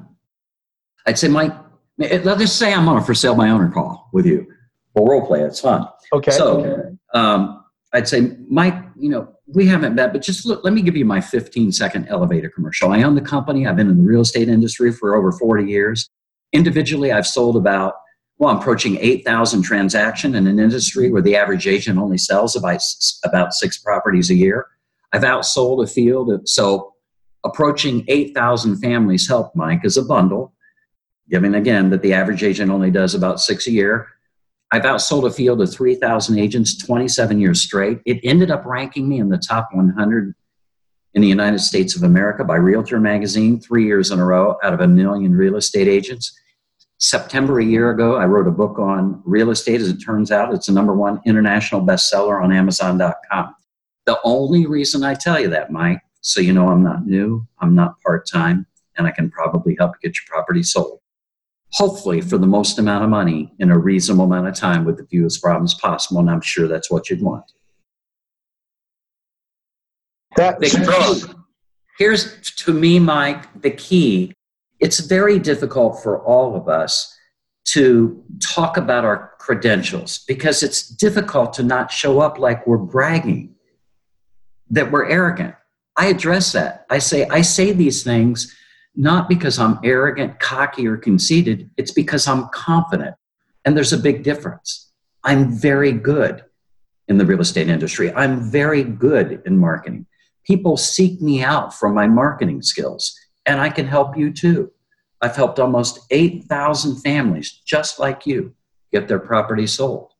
[1.06, 1.52] I'd say, Mike,
[1.98, 4.46] let's just say I'm on a for sale by owner call with you.
[4.94, 5.40] We'll role play.
[5.40, 5.88] It's fun.
[6.12, 6.30] Okay.
[6.32, 10.82] So um, I'd say, Mike, you know, we haven't met, but just look, let me
[10.82, 12.90] give you my 15 second elevator commercial.
[12.90, 13.66] I own the company.
[13.66, 16.08] I've been in the real estate industry for over 40 years.
[16.52, 17.94] Individually, I've sold about,
[18.38, 22.80] well, I'm approaching 8,000 transaction in an industry where the average agent only sells about,
[23.24, 24.66] about six properties a year.
[25.12, 26.30] I've outsold a field.
[26.30, 26.94] Of, so
[27.44, 30.54] approaching 8,000 families helped Mike as a bundle,
[31.30, 34.08] given again that the average agent only does about six a year.
[34.74, 37.98] I've outsold a field of 3,000 agents 27 years straight.
[38.06, 40.34] It ended up ranking me in the top 100
[41.12, 44.72] in the United States of America by Realtor Magazine three years in a row out
[44.72, 46.32] of a million real estate agents.
[46.96, 49.82] September a year ago, I wrote a book on real estate.
[49.82, 53.54] As it turns out, it's the number one international bestseller on Amazon.com.
[54.06, 57.74] The only reason I tell you that, Mike, so you know I'm not new, I'm
[57.74, 61.01] not part time, and I can probably help get your property sold
[61.72, 65.06] hopefully for the most amount of money in a reasonable amount of time with the
[65.06, 66.20] fewest problems possible.
[66.20, 67.44] And I'm sure that's what you'd want.
[70.36, 70.76] That's
[71.98, 74.32] Here's to me, Mike, the key.
[74.80, 77.16] It's very difficult for all of us
[77.64, 83.54] to talk about our credentials because it's difficult to not show up like we're bragging,
[84.70, 85.54] that we're arrogant.
[85.96, 86.86] I address that.
[86.90, 88.56] I say, I say these things
[88.94, 91.70] not because I'm arrogant, cocky, or conceited.
[91.76, 93.14] It's because I'm confident.
[93.64, 94.92] And there's a big difference.
[95.24, 96.44] I'm very good
[97.08, 98.12] in the real estate industry.
[98.12, 100.06] I'm very good in marketing.
[100.44, 104.72] People seek me out for my marketing skills, and I can help you too.
[105.20, 108.54] I've helped almost 8,000 families just like you
[108.90, 110.12] get their property sold.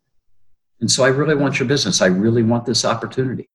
[0.80, 2.00] And so I really want your business.
[2.00, 3.48] I really want this opportunity.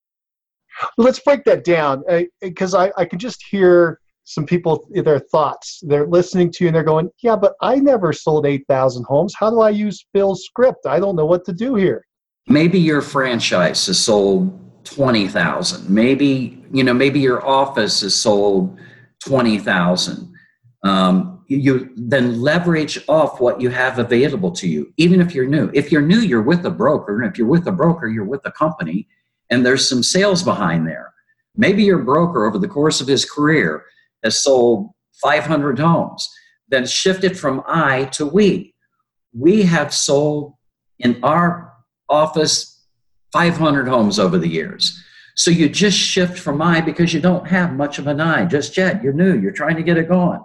[0.97, 2.03] Let's break that down
[2.41, 6.67] because uh, I, I can just hear some people their thoughts they're listening to you
[6.67, 9.33] and they're going yeah but i never sold 8000 homes.
[9.39, 10.85] How do i use phil's script?
[10.85, 12.05] I don't know what to do here.
[12.47, 18.77] Maybe your franchise has sold 20000 maybe you know maybe your office has sold
[19.25, 20.33] 20000
[20.83, 25.71] um, you then leverage off what you have available to you even if you're new.
[25.73, 28.45] If you're new you're with a broker and if you're with a broker you're with
[28.45, 29.07] a company
[29.49, 31.13] and there's some sales behind there.
[31.55, 33.85] Maybe your broker over the course of his career
[34.27, 34.89] has sold
[35.21, 36.29] 500 homes,
[36.67, 38.75] then shifted from I to we.
[39.33, 40.53] We have sold
[40.99, 41.73] in our
[42.09, 42.85] office
[43.31, 45.01] 500 homes over the years.
[45.35, 48.75] So you just shift from I because you don't have much of an I just
[48.75, 49.03] yet.
[49.03, 50.43] You're new, you're trying to get it going.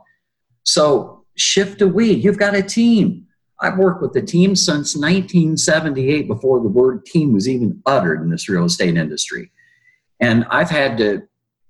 [0.64, 2.12] So shift to we.
[2.12, 3.27] You've got a team.
[3.61, 8.31] I've worked with the team since 1978 before the word team was even uttered in
[8.31, 9.51] this real estate industry.
[10.21, 11.23] And I've had to,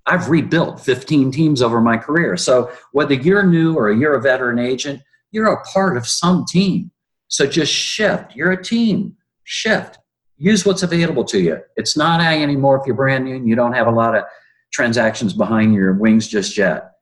[0.07, 2.37] I've rebuilt 15 teams over my career.
[2.37, 6.91] So whether you're new or you're a veteran agent, you're a part of some team.
[7.29, 8.35] So just shift.
[8.35, 9.17] You're a team.
[9.45, 9.99] Shift.
[10.37, 11.61] Use what's available to you.
[11.77, 14.25] It's not A anymore if you're brand new and you don't have a lot of
[14.73, 16.93] transactions behind your wings just yet.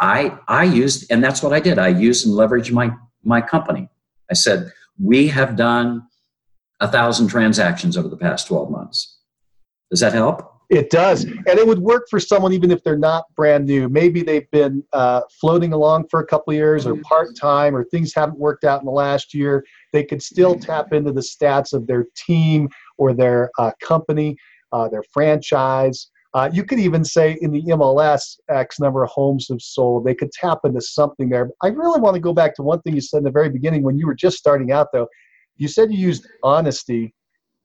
[0.00, 1.78] I I used, and that's what I did.
[1.78, 2.90] I used and leveraged my
[3.22, 3.88] my company.
[4.30, 6.06] I said, we have done
[6.80, 9.18] a thousand transactions over the past 12 months.
[9.90, 10.53] Does that help?
[10.70, 11.24] It does.
[11.24, 13.88] And it would work for someone even if they're not brand new.
[13.88, 18.14] Maybe they've been uh, floating along for a couple years or part time or things
[18.14, 19.64] haven't worked out in the last year.
[19.92, 24.36] They could still tap into the stats of their team or their uh, company,
[24.72, 26.10] uh, their franchise.
[26.32, 30.04] Uh, you could even say in the MLS, X number of homes have sold.
[30.04, 31.50] They could tap into something there.
[31.62, 33.82] I really want to go back to one thing you said in the very beginning
[33.82, 35.06] when you were just starting out, though.
[35.56, 37.14] You said you used honesty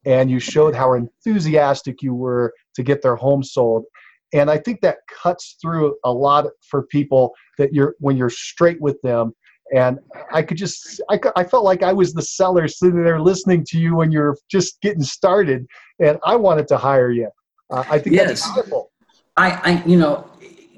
[0.06, 3.86] and you showed how enthusiastic you were to get their home sold.
[4.34, 8.82] And i think that cuts through a lot for people that you're when you're straight
[8.82, 9.34] with them.
[9.74, 10.00] And
[10.32, 13.80] i could just I, I felt like i was the seller sitting there listening to
[13.80, 15.68] you when you're just getting started
[16.00, 17.30] and i wanted to hire you.
[17.72, 18.28] Uh, i think yes.
[18.28, 18.92] that's powerful
[19.38, 20.28] I, I you know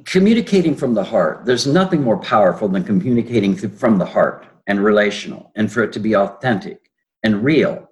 [0.03, 5.51] communicating from the heart there's nothing more powerful than communicating from the heart and relational
[5.55, 6.89] and for it to be authentic
[7.23, 7.90] and real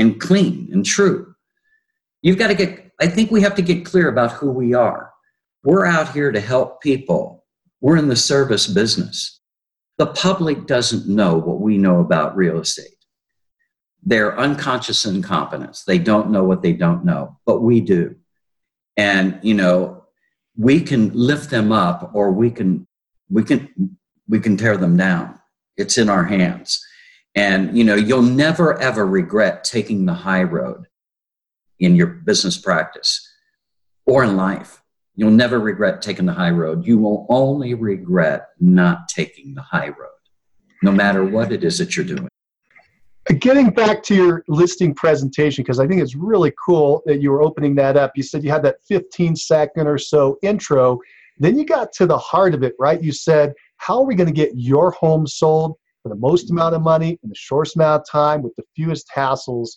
[0.00, 1.34] and clean and true.
[2.22, 5.12] You've got to get, I think we have to get clear about who we are.
[5.62, 7.44] We're out here to help people,
[7.80, 9.40] we're in the service business.
[9.98, 12.96] The public doesn't know what we know about real estate.
[14.02, 15.84] They're unconscious incompetence.
[15.84, 18.16] They don't know what they don't know, but we do.
[18.96, 20.04] And, you know,
[20.56, 22.86] we can lift them up or we can
[23.28, 23.96] we can
[24.28, 25.38] we can tear them down.
[25.76, 26.82] It's in our hands.
[27.34, 30.86] And you know, you'll never ever regret taking the high road
[31.78, 33.26] in your business practice
[34.06, 34.82] or in life.
[35.14, 36.86] You'll never regret taking the high road.
[36.86, 40.20] You will only regret not taking the high road,
[40.82, 42.28] no matter what it is that you're doing.
[43.28, 47.30] Uh, getting back to your listing presentation, because I think it's really cool that you
[47.30, 48.12] were opening that up.
[48.14, 50.98] You said you had that 15 second or so intro.
[51.38, 53.02] Then you got to the heart of it, right?
[53.02, 55.76] You said, How are we going to get your home sold?
[56.02, 59.06] For the most amount of money in the shortest amount of time with the fewest
[59.14, 59.70] hassles.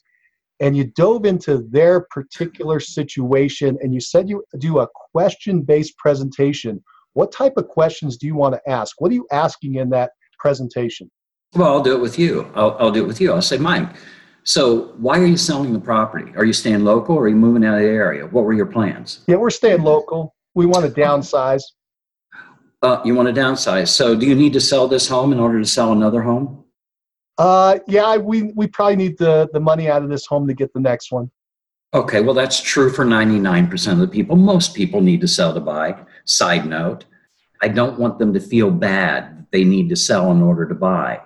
[0.59, 5.97] And you dove into their particular situation and you said you do a question based
[5.97, 6.83] presentation.
[7.13, 8.99] What type of questions do you want to ask?
[9.01, 11.09] What are you asking in that presentation?
[11.55, 12.49] Well i'll do it with you.
[12.55, 13.31] I'll, I'll do it with you.
[13.31, 13.89] I'll say mike
[14.45, 16.33] so why are you selling the property?
[16.35, 18.27] Are you staying local or are you moving out of the area?
[18.27, 19.23] What were your plans?
[19.27, 20.35] Yeah we're staying local.
[20.53, 21.63] We want to downsize
[22.83, 23.87] uh, you want to downsize.
[23.87, 26.65] So, do you need to sell this home in order to sell another home?
[27.37, 30.73] Uh, yeah, we we probably need the the money out of this home to get
[30.73, 31.31] the next one.
[31.93, 34.35] Okay, well, that's true for 99% of the people.
[34.35, 35.95] Most people need to sell to buy.
[36.25, 37.05] Side note,
[37.61, 40.73] I don't want them to feel bad that they need to sell in order to
[40.73, 41.21] buy.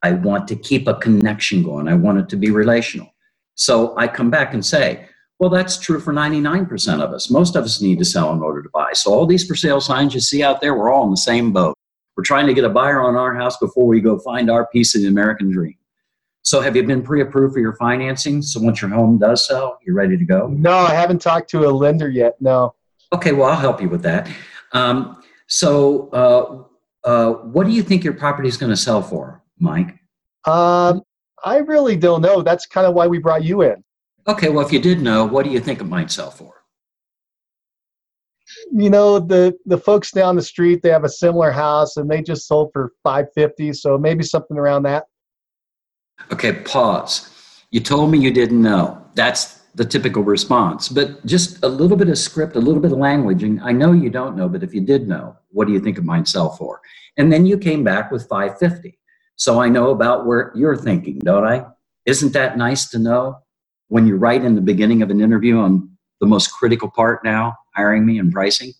[0.00, 1.88] I want to keep a connection going.
[1.88, 3.12] I want it to be relational.
[3.56, 5.08] So I come back and say,
[5.42, 7.28] well, that's true for 99% of us.
[7.28, 8.92] Most of us need to sell in order to buy.
[8.92, 11.52] So, all these for sale signs you see out there, we're all in the same
[11.52, 11.76] boat.
[12.16, 14.94] We're trying to get a buyer on our house before we go find our piece
[14.94, 15.74] of the American dream.
[16.42, 18.40] So, have you been pre approved for your financing?
[18.40, 20.46] So, once your home does sell, you're ready to go?
[20.46, 22.36] No, I haven't talked to a lender yet.
[22.40, 22.76] No.
[23.12, 24.30] Okay, well, I'll help you with that.
[24.70, 29.42] Um, so, uh, uh, what do you think your property is going to sell for,
[29.58, 29.98] Mike?
[30.44, 31.02] Um,
[31.44, 32.42] I really don't know.
[32.42, 33.82] That's kind of why we brought you in.
[34.26, 36.54] Okay, well, if you did know, what do you think it might sell for?
[38.70, 42.22] You know, the the folks down the street, they have a similar house, and they
[42.22, 43.72] just sold for five fifty.
[43.72, 45.06] So maybe something around that.
[46.32, 47.28] Okay, pause.
[47.70, 49.02] You told me you didn't know.
[49.14, 50.88] That's the typical response.
[50.88, 53.92] But just a little bit of script, a little bit of language, and I know
[53.92, 56.50] you don't know, but if you did know, what do you think it might sell
[56.50, 56.80] for?
[57.16, 58.98] And then you came back with 550.
[59.36, 61.66] So I know about where you're thinking, don't I?
[62.04, 63.38] Isn't that nice to know?
[63.92, 65.86] When you're right in the beginning of an interview on
[66.22, 68.72] the most critical part now, hiring me and pricing.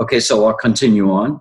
[0.00, 1.40] Okay, so I'll continue on.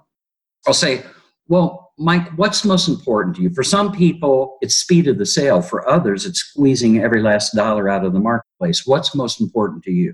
[0.67, 1.03] I'll say,
[1.47, 3.49] well, Mike, what's most important to you?
[3.49, 5.63] For some people, it's speed of the sale.
[5.63, 8.85] For others, it's squeezing every last dollar out of the marketplace.
[8.85, 10.13] What's most important to you?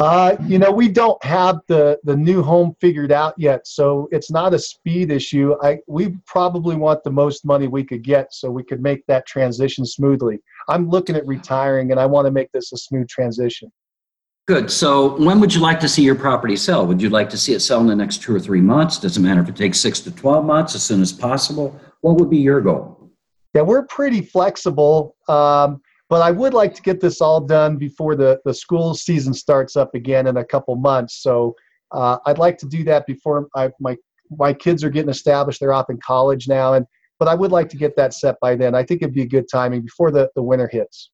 [0.00, 4.30] Uh, you know, we don't have the the new home figured out yet, so it's
[4.30, 5.54] not a speed issue.
[5.62, 9.26] I we probably want the most money we could get, so we could make that
[9.26, 10.38] transition smoothly.
[10.68, 13.70] I'm looking at retiring, and I want to make this a smooth transition.
[14.48, 14.70] Good.
[14.70, 16.86] So, when would you like to see your property sell?
[16.86, 18.98] Would you like to see it sell in the next two or three months?
[18.98, 21.78] Doesn't matter if it takes six to 12 months, as soon as possible.
[22.00, 23.10] What would be your goal?
[23.54, 25.81] Yeah, we're pretty flexible, um,
[26.12, 29.76] but I would like to get this all done before the, the school season starts
[29.76, 31.22] up again in a couple months.
[31.22, 31.56] So,
[31.90, 33.96] uh, I'd like to do that before I, my
[34.28, 35.58] my kids are getting established.
[35.58, 36.84] They're off in college now, and
[37.18, 38.74] but I would like to get that set by then.
[38.74, 41.08] I think it'd be a good timing before the, the winter hits.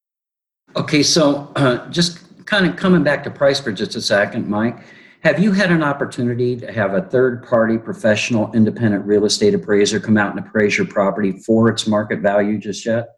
[0.75, 4.81] Okay, so uh, just kind of coming back to price for just a second, Mike.
[5.21, 10.01] Have you had an opportunity to have a third party professional independent real estate appraiser
[10.01, 13.11] come out and appraise your property for its market value just yet?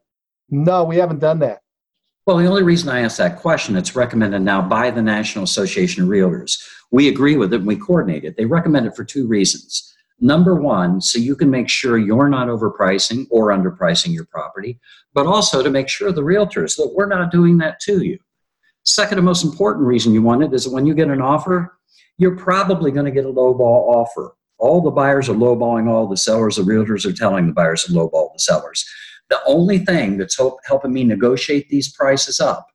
[0.50, 1.60] No, we haven't done that.
[2.26, 6.02] Well, the only reason I ask that question, it's recommended now by the National Association
[6.02, 6.62] of Realtors.
[6.90, 8.36] We agree with it and we coordinate it.
[8.36, 9.94] They recommend it for two reasons.
[10.20, 14.78] Number one, so you can make sure you're not overpricing or underpricing your property,
[15.14, 18.18] but also to make sure the realtors that we're not doing that to you.
[18.84, 21.78] Second and most important reason you want it is that when you get an offer,
[22.18, 24.34] you're probably going to get a lowball offer.
[24.58, 26.56] All the buyers are lowballing all the sellers.
[26.56, 28.84] The realtors are telling the buyers to lowball the sellers.
[29.30, 32.66] The only thing that's helping me negotiate these prices up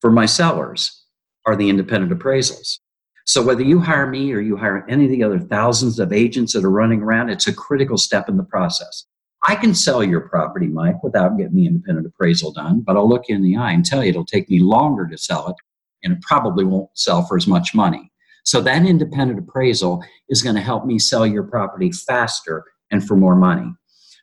[0.00, 1.04] for my sellers
[1.46, 2.78] are the independent appraisals.
[3.26, 6.52] So whether you hire me or you hire any of the other thousands of agents
[6.52, 9.04] that are running around, it's a critical step in the process.
[9.42, 13.24] I can sell your property, Mike, without getting the independent appraisal done, but I'll look
[13.28, 15.56] you in the eye and tell you it'll take me longer to sell it,
[16.02, 18.10] and it probably won't sell for as much money.
[18.44, 23.16] So that independent appraisal is going to help me sell your property faster and for
[23.16, 23.72] more money.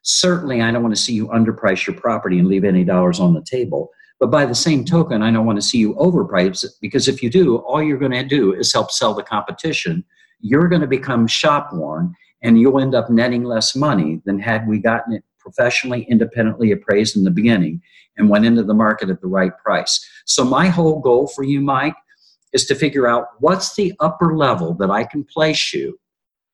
[0.03, 3.33] Certainly, I don't want to see you underprice your property and leave any dollars on
[3.33, 3.89] the table.
[4.19, 7.23] But by the same token, I don't want to see you overprice it because if
[7.23, 10.03] you do, all you're going to do is help sell the competition.
[10.39, 14.67] You're going to become shop worn and you'll end up netting less money than had
[14.67, 17.81] we gotten it professionally, independently appraised in the beginning
[18.17, 20.05] and went into the market at the right price.
[20.25, 21.95] So, my whole goal for you, Mike,
[22.53, 25.99] is to figure out what's the upper level that I can place you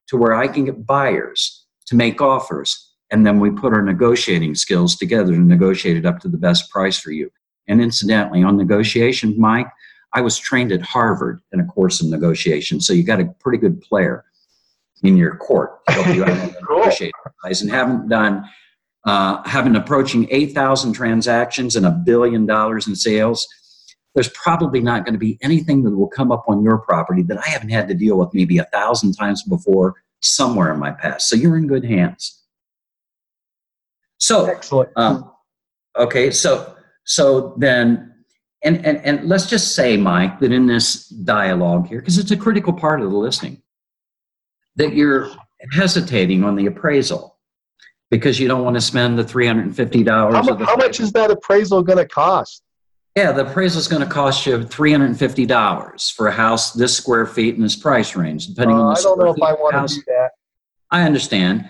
[0.07, 2.88] to where I can get buyers to make offers.
[3.11, 6.69] And then we put our negotiating skills together to negotiate it up to the best
[6.69, 7.31] price for you.
[7.67, 9.67] And incidentally, on negotiation, Mike,
[10.13, 12.81] I was trained at Harvard in a course in negotiation.
[12.81, 14.25] So you got a pretty good player
[15.03, 18.43] in your court to help you out negotiate and haven't done
[19.05, 23.47] uh, having approaching 8,000 transactions and a billion dollars in sales,
[24.13, 27.37] there's probably not going to be anything that will come up on your property that
[27.37, 31.29] I haven't had to deal with maybe a thousand times before somewhere in my past.
[31.29, 32.38] So you're in good hands.
[34.19, 34.89] So excellent.
[34.95, 35.31] Um,
[35.97, 38.13] okay, so so then,
[38.63, 42.37] and and and let's just say, Mike, that in this dialogue here, because it's a
[42.37, 43.61] critical part of the listening,
[44.75, 45.29] that you're
[45.71, 47.37] hesitating on the appraisal
[48.11, 50.07] because you don't want to spend the $350.
[50.07, 52.63] How, how much is that appraisal going to cost?
[53.15, 57.55] Yeah, the appraisal is going to cost you $350 for a house this square feet
[57.55, 59.93] in this price range, depending uh, on the I don't know if I want house.
[59.95, 60.31] to do that.
[60.91, 61.69] I understand.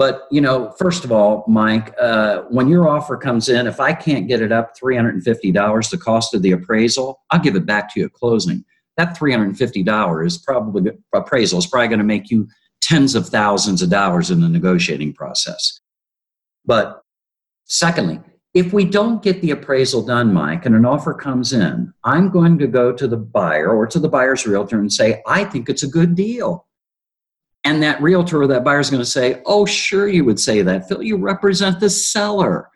[0.00, 3.92] But, you know, first of all, Mike, uh, when your offer comes in, if I
[3.92, 8.00] can't get it up $350, the cost of the appraisal, I'll give it back to
[8.00, 8.64] you at closing
[8.96, 12.48] that $350 is probably appraisal is probably going to make you
[12.80, 15.80] tens of thousands of dollars in the negotiating process.
[16.66, 17.02] But
[17.64, 18.20] secondly,
[18.52, 22.58] if we don't get the appraisal done, Mike, and an offer comes in, I'm going
[22.58, 25.82] to go to the buyer or to the buyer's realtor and say, I think it's
[25.82, 26.66] a good deal.
[27.64, 30.62] And that realtor or that buyer is going to say, Oh, sure, you would say
[30.62, 30.88] that.
[30.88, 32.68] Phil, you represent the seller.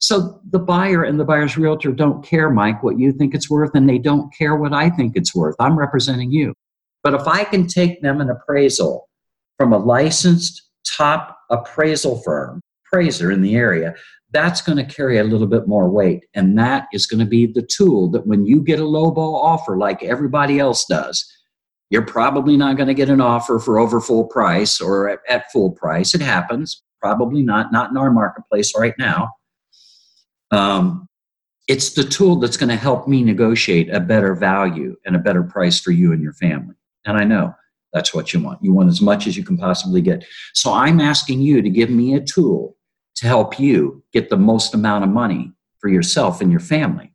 [0.00, 3.70] So the buyer and the buyer's realtor don't care, Mike, what you think it's worth,
[3.74, 5.54] and they don't care what I think it's worth.
[5.60, 6.54] I'm representing you.
[7.04, 9.08] But if I can take them an appraisal
[9.58, 13.94] from a licensed top appraisal firm, appraiser in the area,
[14.32, 16.24] that's going to carry a little bit more weight.
[16.34, 19.76] And that is going to be the tool that when you get a lowball offer
[19.76, 21.24] like everybody else does,
[21.92, 25.52] you're probably not going to get an offer for over full price or at, at
[25.52, 26.14] full price.
[26.14, 26.82] It happens.
[27.00, 29.30] Probably not, not in our marketplace right now
[30.52, 31.08] um,
[31.66, 35.42] it's the tool that's going to help me negotiate a better value and a better
[35.42, 36.74] price for you and your family.
[37.04, 37.54] And I know
[37.92, 38.62] that's what you want.
[38.62, 40.24] You want as much as you can possibly get.
[40.54, 42.76] So I'm asking you to give me a tool
[43.16, 47.12] to help you get the most amount of money for yourself and your family.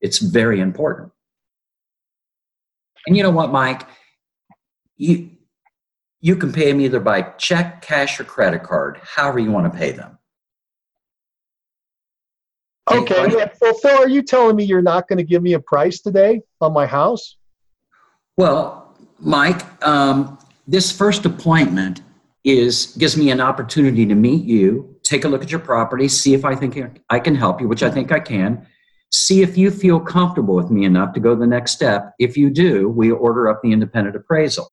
[0.00, 1.12] It's very important.
[3.06, 3.86] And you know what, Mike?
[5.00, 5.30] You
[6.20, 9.78] you can pay them either by check, cash, or credit card, however you want to
[9.78, 10.18] pay them.
[12.90, 13.46] Okay.
[13.58, 16.42] So, Phil, are you telling me you're not going to give me a price today
[16.60, 17.38] on my house?
[18.36, 20.38] Well, Mike, um,
[20.68, 22.02] this first appointment
[22.44, 26.34] is gives me an opportunity to meet you, take a look at your property, see
[26.34, 26.78] if I think
[27.08, 28.66] I can help you, which I think I can,
[29.12, 32.14] See if you feel comfortable with me enough to go the next step.
[32.20, 34.70] If you do, we order up the independent appraisal.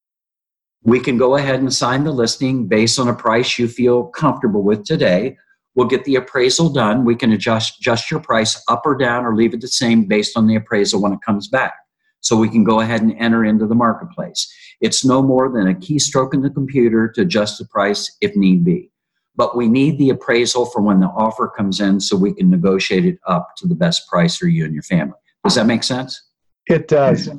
[0.83, 4.63] We can go ahead and sign the listing based on a price you feel comfortable
[4.63, 5.37] with today.
[5.75, 7.05] We'll get the appraisal done.
[7.05, 10.37] We can adjust, adjust your price up or down or leave it the same based
[10.37, 11.73] on the appraisal when it comes back.
[12.21, 14.51] So we can go ahead and enter into the marketplace.
[14.81, 18.63] It's no more than a keystroke in the computer to adjust the price if need
[18.63, 18.91] be.
[19.35, 23.05] But we need the appraisal for when the offer comes in so we can negotiate
[23.05, 25.17] it up to the best price for you and your family.
[25.43, 26.21] Does that make sense?
[26.65, 27.29] It does.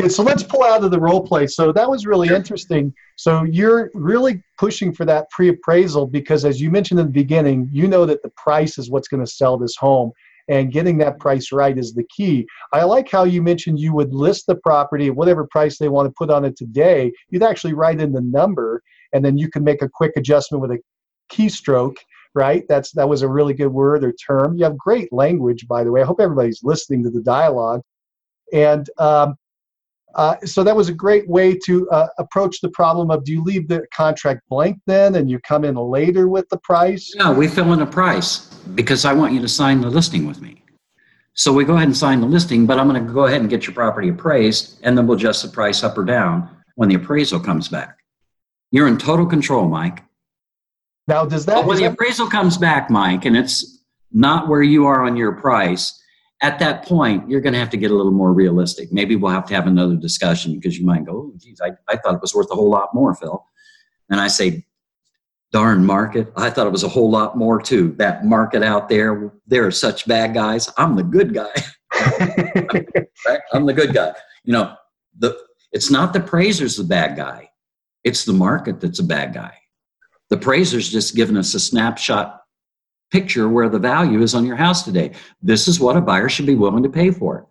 [0.00, 1.46] Okay, so let's pull out of the role play.
[1.46, 2.94] So that was really interesting.
[3.16, 7.86] So you're really pushing for that pre-appraisal because, as you mentioned in the beginning, you
[7.86, 10.10] know that the price is what's going to sell this home,
[10.48, 12.46] and getting that price right is the key.
[12.72, 16.08] I like how you mentioned you would list the property at whatever price they want
[16.08, 17.12] to put on it today.
[17.28, 18.82] You'd actually write in the number,
[19.12, 20.78] and then you can make a quick adjustment with a
[21.30, 21.96] keystroke.
[22.34, 22.64] Right?
[22.66, 24.56] That's that was a really good word or term.
[24.56, 26.00] You have great language, by the way.
[26.00, 27.82] I hope everybody's listening to the dialogue.
[28.54, 29.36] And um,
[30.14, 33.42] uh, so that was a great way to uh, approach the problem of do you
[33.42, 37.14] leave the contract blank then and you come in later with the price?
[37.16, 38.38] No, we fill in a price
[38.74, 40.62] because I want you to sign the listing with me.
[41.34, 43.48] So we go ahead and sign the listing, but I'm going to go ahead and
[43.48, 46.94] get your property appraised and then we'll adjust the price up or down when the
[46.96, 47.98] appraisal comes back.
[48.70, 50.02] You're in total control, Mike.
[51.08, 51.54] Now, does that.
[51.54, 53.82] But when the appraisal comes back, Mike, and it's
[54.12, 56.01] not where you are on your price,
[56.42, 58.92] at that point, you're going to have to get a little more realistic.
[58.92, 61.96] Maybe we'll have to have another discussion because you might go, oh, geez, I, I
[61.96, 63.46] thought it was worth a whole lot more, Phil.
[64.10, 64.66] And I say,
[65.52, 67.94] darn market, I thought it was a whole lot more too.
[67.98, 70.68] That market out there, there are such bad guys.
[70.76, 71.52] I'm the good guy.
[73.52, 74.12] I'm the good guy.
[74.44, 74.74] You know,
[75.16, 75.38] the
[75.70, 77.50] it's not the praiser's the bad guy.
[78.02, 79.54] It's the market that's a bad guy.
[80.28, 82.41] The praiser's just giving us a snapshot
[83.12, 85.12] picture where the value is on your house today.
[85.42, 87.44] This is what a buyer should be willing to pay for it.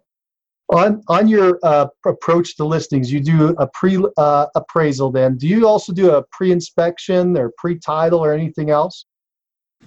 [0.76, 5.38] On, on your uh, approach to listings, you do a pre uh, appraisal then.
[5.38, 9.06] Do you also do a pre inspection or pre title or anything else?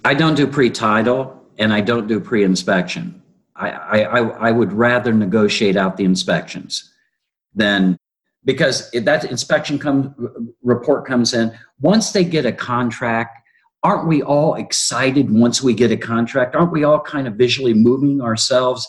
[0.05, 3.21] I don't do pre title and I don't do pre inspection.
[3.55, 3.69] I,
[4.03, 4.19] I,
[4.49, 6.91] I would rather negotiate out the inspections
[7.53, 7.97] than
[8.43, 10.13] because if that inspection come,
[10.61, 13.44] report comes in, once they get a contract,
[13.85, 16.55] aren't we all excited once we get a contract?
[16.55, 18.87] Aren't we all kind of visually moving ourselves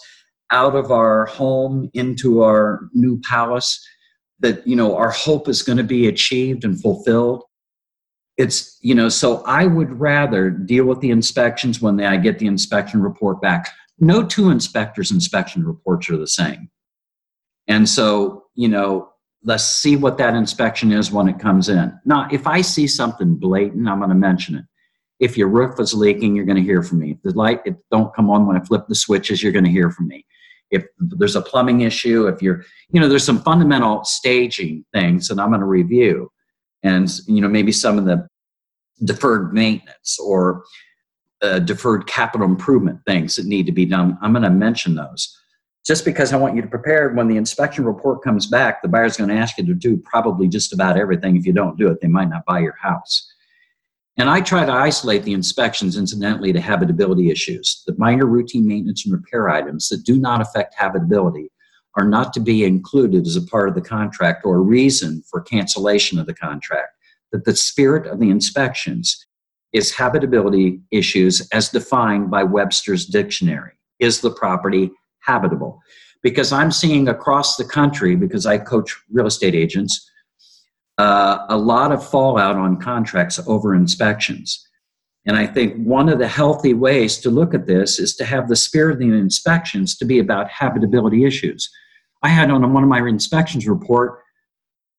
[0.51, 3.87] out of our home into our new palace?
[4.41, 7.45] That, you know, our hope is going to be achieved and fulfilled.
[8.39, 12.47] It's, you know, so I would rather deal with the inspections when I get the
[12.47, 13.69] inspection report back.
[13.99, 16.71] No two inspectors' inspection reports are the same.
[17.69, 19.11] And so, you know,
[19.45, 21.93] let's see what that inspection is when it comes in.
[22.07, 24.65] Now, if I see something blatant, I'm going to mention it.
[25.19, 27.13] If your roof is leaking, you're going to hear from me.
[27.13, 27.61] If the light
[27.91, 30.27] don't come on when I flip the switches, you're going to hear from me.
[30.71, 35.39] If there's a plumbing issue, if you're, you know, there's some fundamental staging things that
[35.39, 36.31] I'm going to review,
[36.83, 38.29] and you know, maybe some of the
[39.05, 40.65] deferred maintenance or
[41.43, 44.19] uh, deferred capital improvement things that need to be done.
[44.23, 45.39] I'm going to mention those.
[45.87, 49.17] Just because I want you to prepare when the inspection report comes back, the buyer's
[49.17, 51.37] going to ask you to do probably just about everything.
[51.37, 53.33] If you don't do it, they might not buy your house.
[54.19, 57.83] And I try to isolate the inspections, incidentally, to habitability issues.
[57.87, 61.51] The minor routine maintenance and repair items that do not affect habitability
[61.97, 65.41] are not to be included as a part of the contract or a reason for
[65.43, 66.93] cancellation of the contract.
[67.33, 69.27] That the spirit of the inspections
[69.73, 73.73] is habitability issues as defined by Webster's dictionary.
[73.99, 74.91] Is the property
[75.21, 75.83] habitable?
[76.23, 80.11] Because I'm seeing across the country, because I coach real estate agents,
[80.99, 84.67] uh, a lot of fallout on contracts over inspections.
[85.27, 88.49] And I think one of the healthy ways to look at this is to have
[88.49, 91.69] the spirit of the inspections to be about habitability issues.
[92.23, 94.21] I had on one of my inspections report,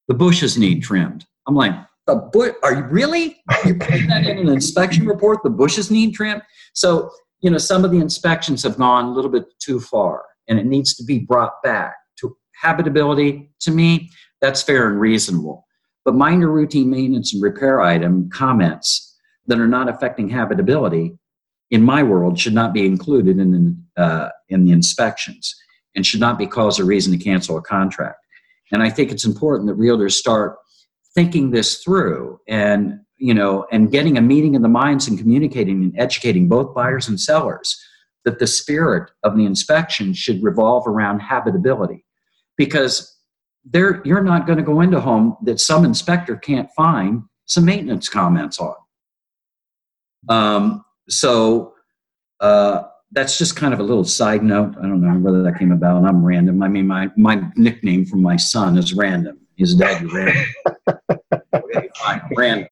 [0.07, 1.25] the bushes need trimmed.
[1.47, 1.73] I'm like,
[2.05, 3.37] the bush, are you really?
[3.65, 6.41] You put that in an inspection report, the bushes need trimmed?
[6.73, 7.09] So,
[7.41, 10.65] you know, some of the inspections have gone a little bit too far and it
[10.65, 13.51] needs to be brought back to habitability.
[13.61, 14.09] To me,
[14.41, 15.66] that's fair and reasonable.
[16.07, 19.13] But minor routine maintenance and repair item comments
[19.47, 21.17] that are not affecting habitability,
[21.69, 25.53] in my world, should not be included in the, uh, in the inspections
[25.97, 28.19] and should not be cause or reason to cancel a contract.
[28.71, 30.55] And I think it's important that realtors start
[31.13, 35.83] thinking this through and you know and getting a meeting of the minds and communicating
[35.83, 37.77] and educating both buyers and sellers
[38.23, 42.05] that the spirit of the inspection should revolve around habitability
[42.55, 43.16] because
[43.71, 48.09] there you're not going to go into home that some inspector can't find some maintenance
[48.09, 48.75] comments on.
[50.29, 51.73] Um, so
[52.39, 54.75] uh, that's just kind of a little side note.
[54.77, 56.03] I don't know whether that came about.
[56.03, 56.61] I'm random.
[56.61, 59.39] I mean, my, my nickname from my son is Random.
[59.55, 60.45] His dad is Random.
[61.53, 62.67] okay, fine, Random.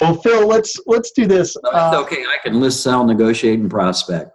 [0.00, 1.54] Well, Phil, let's let's do this.
[1.62, 4.30] Uh, okay, I can list, sell, negotiate, and prospect.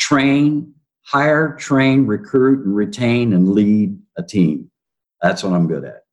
[0.00, 4.70] Train, hire, train, recruit, and retain and lead a team.
[5.24, 6.04] That's what I'm good at.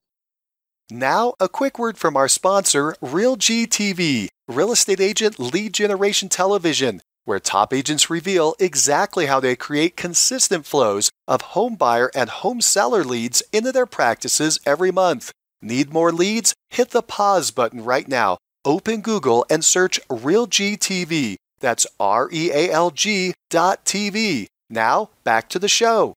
[0.90, 7.02] Now, a quick word from our sponsor, RealG TV, real estate agent lead generation television,
[7.26, 12.62] where top agents reveal exactly how they create consistent flows of home buyer and home
[12.62, 15.34] seller leads into their practices every month.
[15.62, 16.54] Need more leads?
[16.70, 21.36] Hit the pause button right now open Google and search RealG TV.
[21.60, 24.48] That's R E A L G dot TV.
[24.70, 26.14] Now, back to the show.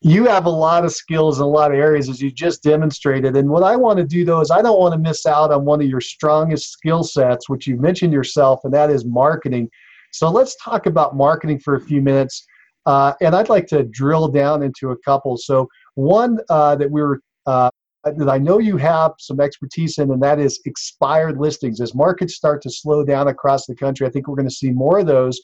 [0.00, 3.36] You have a lot of skills in a lot of areas, as you just demonstrated.
[3.36, 5.64] And what I want to do, though, is I don't want to miss out on
[5.64, 9.68] one of your strongest skill sets, which you mentioned yourself, and that is marketing.
[10.12, 12.46] So let's talk about marketing for a few minutes.
[12.86, 15.36] Uh, and I'd like to drill down into a couple.
[15.36, 17.70] So, one uh, that we were uh,
[18.04, 21.80] that I know you have some expertise in, and that is expired listings.
[21.80, 24.70] As markets start to slow down across the country, I think we're going to see
[24.70, 25.40] more of those.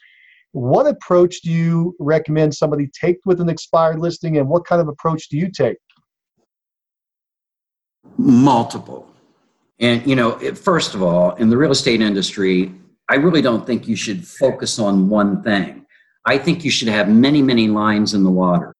[0.54, 4.88] What approach do you recommend somebody take with an expired listing, and what kind of
[4.88, 5.76] approach do you take?
[8.16, 9.08] Multiple.
[9.80, 12.72] And, you know, first of all, in the real estate industry,
[13.08, 15.84] I really don't think you should focus on one thing.
[16.24, 18.74] I think you should have many, many lines in the water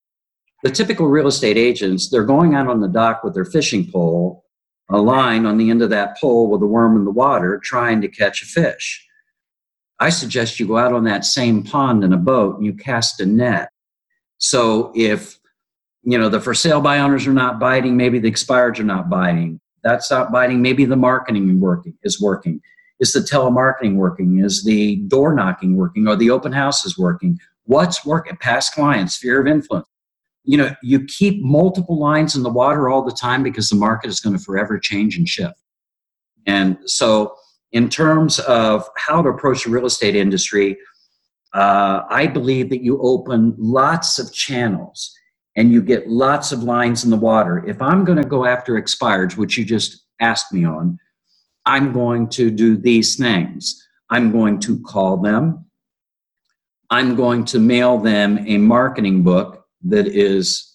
[0.65, 4.45] the typical real estate agents, they're going out on the dock with their fishing pole,
[4.91, 8.01] a line on the end of that pole with a worm in the water trying
[8.01, 9.04] to catch a fish.
[10.01, 13.21] I suggest you go out on that same pond in a boat and you cast
[13.21, 13.69] a net.
[14.39, 15.39] So if
[16.03, 19.09] you know the for sale by owners are not biting, maybe the expireds are not
[19.09, 19.61] biting.
[19.83, 20.63] That's not biting.
[20.63, 22.61] Maybe the marketing working is working.
[23.01, 24.41] Is the telemarketing working?
[24.45, 26.09] Is the door knocking working?
[26.09, 27.39] Or the open house is working?
[27.65, 28.37] What's working?
[28.37, 29.87] Past clients, sphere of influence
[30.45, 34.09] you know you keep multiple lines in the water all the time because the market
[34.09, 35.59] is going to forever change and shift
[36.47, 37.35] and so
[37.75, 40.77] in terms of how to approach the real estate industry
[41.53, 45.13] uh, i believe that you open lots of channels
[45.57, 47.65] and you get lots of lines in the water.
[47.67, 50.99] If i'm going to go after expireds which you just asked me on
[51.67, 53.81] i'm going to do these things.
[54.11, 55.65] I'm going to call them.
[56.91, 60.73] I'm going to mail them a marketing book that is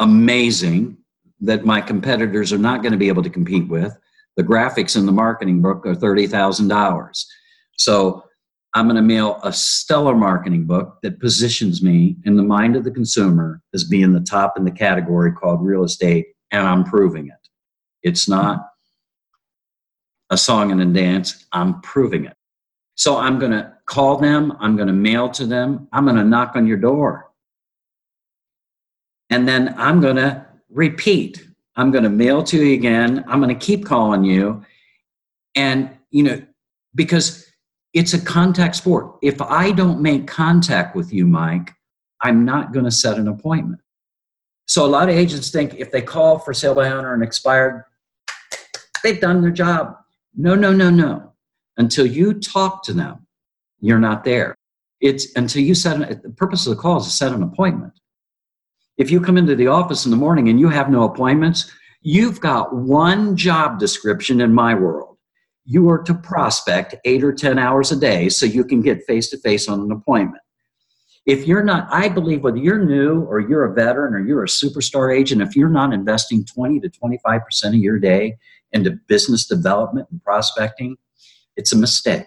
[0.00, 0.96] amazing
[1.40, 3.96] that my competitors are not going to be able to compete with.
[4.36, 7.24] The graphics in the marketing book are $30,000.
[7.78, 8.24] So
[8.74, 12.84] I'm going to mail a stellar marketing book that positions me in the mind of
[12.84, 17.28] the consumer as being the top in the category called real estate, and I'm proving
[17.28, 17.48] it.
[18.02, 18.68] It's not
[20.30, 22.36] a song and a dance, I'm proving it.
[22.96, 26.24] So I'm going to call them, I'm going to mail to them, I'm going to
[26.24, 27.26] knock on your door
[29.30, 31.45] and then I'm going to repeat.
[31.76, 33.24] I'm going to mail to you again.
[33.28, 34.64] I'm going to keep calling you.
[35.54, 36.42] And, you know,
[36.94, 37.46] because
[37.92, 39.16] it's a contact sport.
[39.22, 41.72] If I don't make contact with you, Mike,
[42.22, 43.80] I'm not going to set an appointment.
[44.66, 47.84] So a lot of agents think if they call for sale by owner and expired,
[49.02, 49.96] they've done their job.
[50.34, 51.32] No, no, no, no.
[51.76, 53.26] Until you talk to them,
[53.80, 54.54] you're not there.
[55.00, 57.92] It's until you set an, the purpose of the call is to set an appointment.
[58.98, 61.70] If you come into the office in the morning and you have no appointments,
[62.00, 65.18] you've got one job description in my world.
[65.64, 69.28] You are to prospect eight or 10 hours a day so you can get face
[69.30, 70.42] to face on an appointment.
[71.26, 74.48] If you're not, I believe whether you're new or you're a veteran or you're a
[74.48, 78.36] superstar agent, if you're not investing 20 to 25% of your day
[78.72, 80.96] into business development and prospecting,
[81.56, 82.26] it's a mistake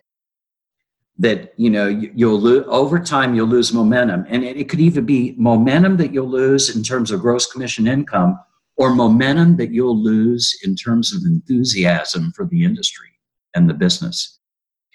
[1.19, 4.25] that you know you'll lose over time you'll lose momentum.
[4.29, 8.39] And it, could even be momentum that you'll lose in terms of gross commission income
[8.77, 13.09] or momentum that you'll lose in terms of enthusiasm for the industry
[13.53, 14.39] and the business.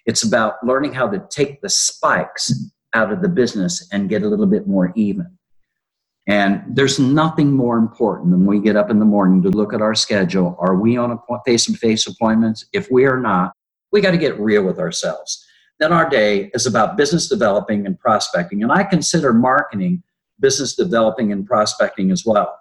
[0.07, 2.53] It's about learning how to take the spikes
[2.95, 5.39] out of the business and get a little bit more even.
[6.27, 9.83] And there's nothing more important than we get up in the morning to look at
[9.83, 10.57] our schedule.
[10.59, 12.65] Are we on a face-to-face appointments?
[12.73, 13.53] If we are not
[13.95, 15.47] we got to get real with ourselves
[15.81, 18.63] then our day is about business developing and prospecting.
[18.63, 20.03] And I consider marketing
[20.41, 22.59] business developing and prospecting as well.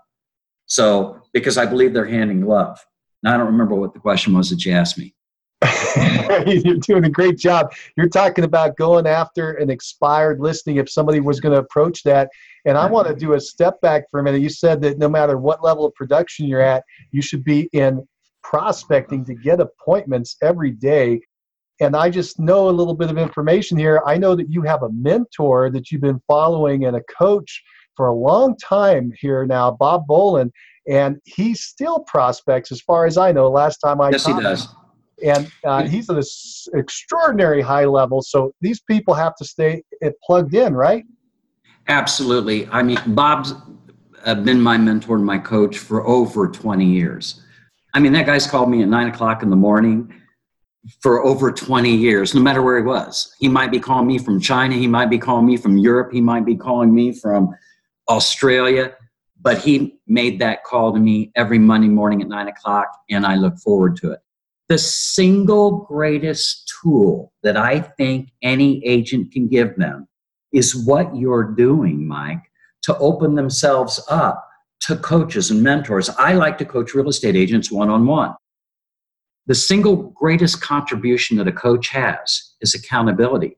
[0.65, 2.79] So, because I believe they're hand in glove.
[3.21, 5.13] Now, I don't remember what the question was that you asked me.
[6.45, 7.73] You're doing a great job.
[7.95, 12.29] You're talking about going after an expired listing if somebody was going to approach that.
[12.65, 14.41] And I want to do a step back for a minute.
[14.41, 18.05] You said that no matter what level of production you're at, you should be in
[18.41, 21.21] prospecting to get appointments every day
[21.83, 24.01] and I just know a little bit of information here.
[24.05, 27.61] I know that you have a mentor that you've been following and a coach
[27.95, 30.51] for a long time here now, Bob Boland,
[30.87, 33.49] and he still prospects as far as I know.
[33.49, 34.63] Last time I yes, he does.
[34.63, 34.71] Him.
[35.23, 38.21] And uh, he's at an extraordinary high level.
[38.21, 41.05] So these people have to stay eh, plugged in, right?
[41.87, 42.67] Absolutely.
[42.69, 43.53] I mean, Bob's
[44.23, 47.41] been my mentor and my coach for over 20 years.
[47.93, 50.13] I mean, that guy's called me at nine o'clock in the morning
[51.01, 53.33] for over 20 years, no matter where he was.
[53.39, 56.21] He might be calling me from China, he might be calling me from Europe, he
[56.21, 57.55] might be calling me from
[58.09, 58.93] Australia,
[59.41, 63.35] but he made that call to me every Monday morning at nine o'clock, and I
[63.35, 64.19] look forward to it.
[64.69, 70.07] The single greatest tool that I think any agent can give them
[70.53, 72.43] is what you're doing, Mike,
[72.83, 74.47] to open themselves up
[74.81, 76.09] to coaches and mentors.
[76.09, 78.33] I like to coach real estate agents one on one.
[79.47, 83.57] The single greatest contribution that a coach has is accountability.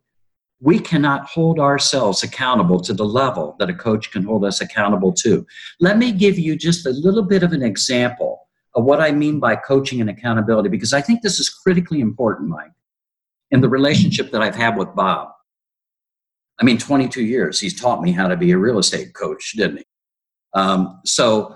[0.59, 5.13] We cannot hold ourselves accountable to the level that a coach can hold us accountable
[5.13, 5.45] to.
[5.79, 9.39] Let me give you just a little bit of an example of what I mean
[9.39, 12.71] by coaching and accountability, because I think this is critically important, Mike,
[13.51, 15.29] in the relationship that I've had with Bob.
[16.59, 19.77] I mean, 22 years, he's taught me how to be a real estate coach, didn't
[19.77, 19.85] he?
[20.53, 21.55] Um, so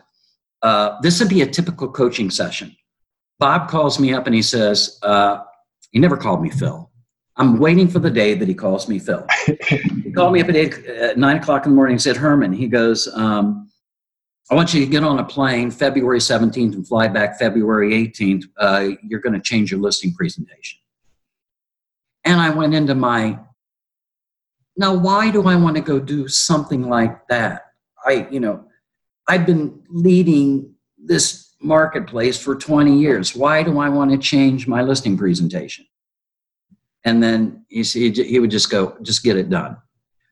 [0.61, 2.75] uh, this would be a typical coaching session.
[3.39, 5.39] Bob calls me up and he says, uh,
[5.91, 6.89] he never called me Phil.
[7.37, 9.25] I'm waiting for the day that he calls me Phil.
[9.67, 12.51] he called me up at, eight, at nine o'clock in the morning and said, Herman,
[12.51, 13.69] he goes, um,
[14.51, 18.43] I want you to get on a plane February 17th and fly back February 18th.
[18.57, 20.79] Uh, you're going to change your listing presentation.
[22.25, 23.39] And I went into my,
[24.75, 27.67] now why do I want to go do something like that?
[28.05, 28.65] I, you know,
[29.27, 33.35] I've been leading this marketplace for 20 years.
[33.35, 35.85] Why do I want to change my listing presentation?
[37.05, 39.77] And then you see, he would just go, just get it done.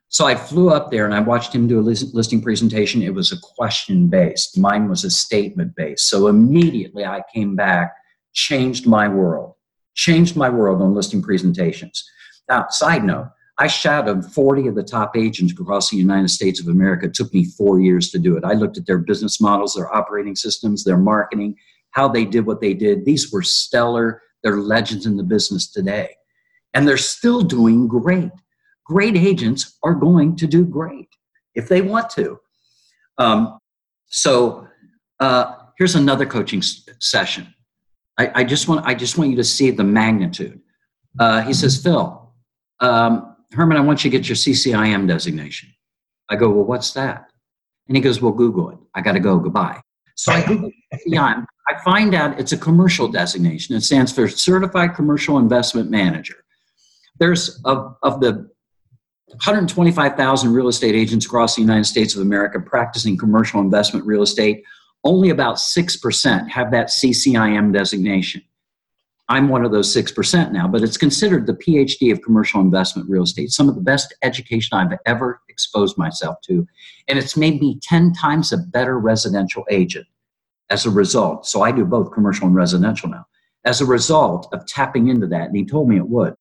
[0.09, 3.01] So I flew up there and I watched him do a listing presentation.
[3.01, 6.07] It was a question based, mine was a statement based.
[6.07, 7.93] So immediately I came back,
[8.33, 9.55] changed my world,
[9.95, 12.09] changed my world on listing presentations.
[12.49, 16.67] Now, side note, I shadowed 40 of the top agents across the United States of
[16.67, 17.07] America.
[17.07, 18.43] It took me four years to do it.
[18.43, 21.55] I looked at their business models, their operating systems, their marketing,
[21.91, 23.03] how they did what they did.
[23.03, 24.21] These were stellar.
[24.43, 26.15] They're legends in the business today.
[26.75, 28.31] And they're still doing great.
[28.85, 31.09] Great agents are going to do great
[31.55, 32.39] if they want to.
[33.17, 33.57] Um,
[34.05, 34.67] so
[35.19, 37.53] uh, here's another coaching session.
[38.19, 40.61] I, I, just want I just want you to see the magnitude.
[41.19, 42.31] Uh, he says, Phil,
[42.79, 45.69] um, Herman, I want you to get your CCIM designation.
[46.29, 47.29] I go, Well, what's that?
[47.87, 48.77] And he goes, Well, Google it.
[48.93, 49.37] I got to go.
[49.39, 49.81] Goodbye.
[50.15, 51.45] So I Google CCIM.
[51.69, 53.75] I find out it's a commercial designation.
[53.75, 56.35] It stands for Certified Commercial Investment Manager.
[57.19, 58.49] There's of, of the
[59.27, 64.63] 125,000 real estate agents across the United States of America practicing commercial investment real estate.
[65.03, 68.41] Only about 6% have that CCIM designation.
[69.29, 73.23] I'm one of those 6% now, but it's considered the PhD of commercial investment real
[73.23, 76.65] estate, some of the best education I've ever exposed myself to.
[77.07, 80.07] And it's made me 10 times a better residential agent
[80.69, 81.45] as a result.
[81.45, 83.25] So I do both commercial and residential now.
[83.65, 86.35] As a result of tapping into that, and he told me it would.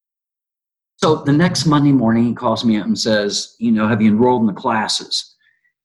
[0.98, 4.10] So the next Monday morning, he calls me up and says, You know, have you
[4.10, 5.34] enrolled in the classes?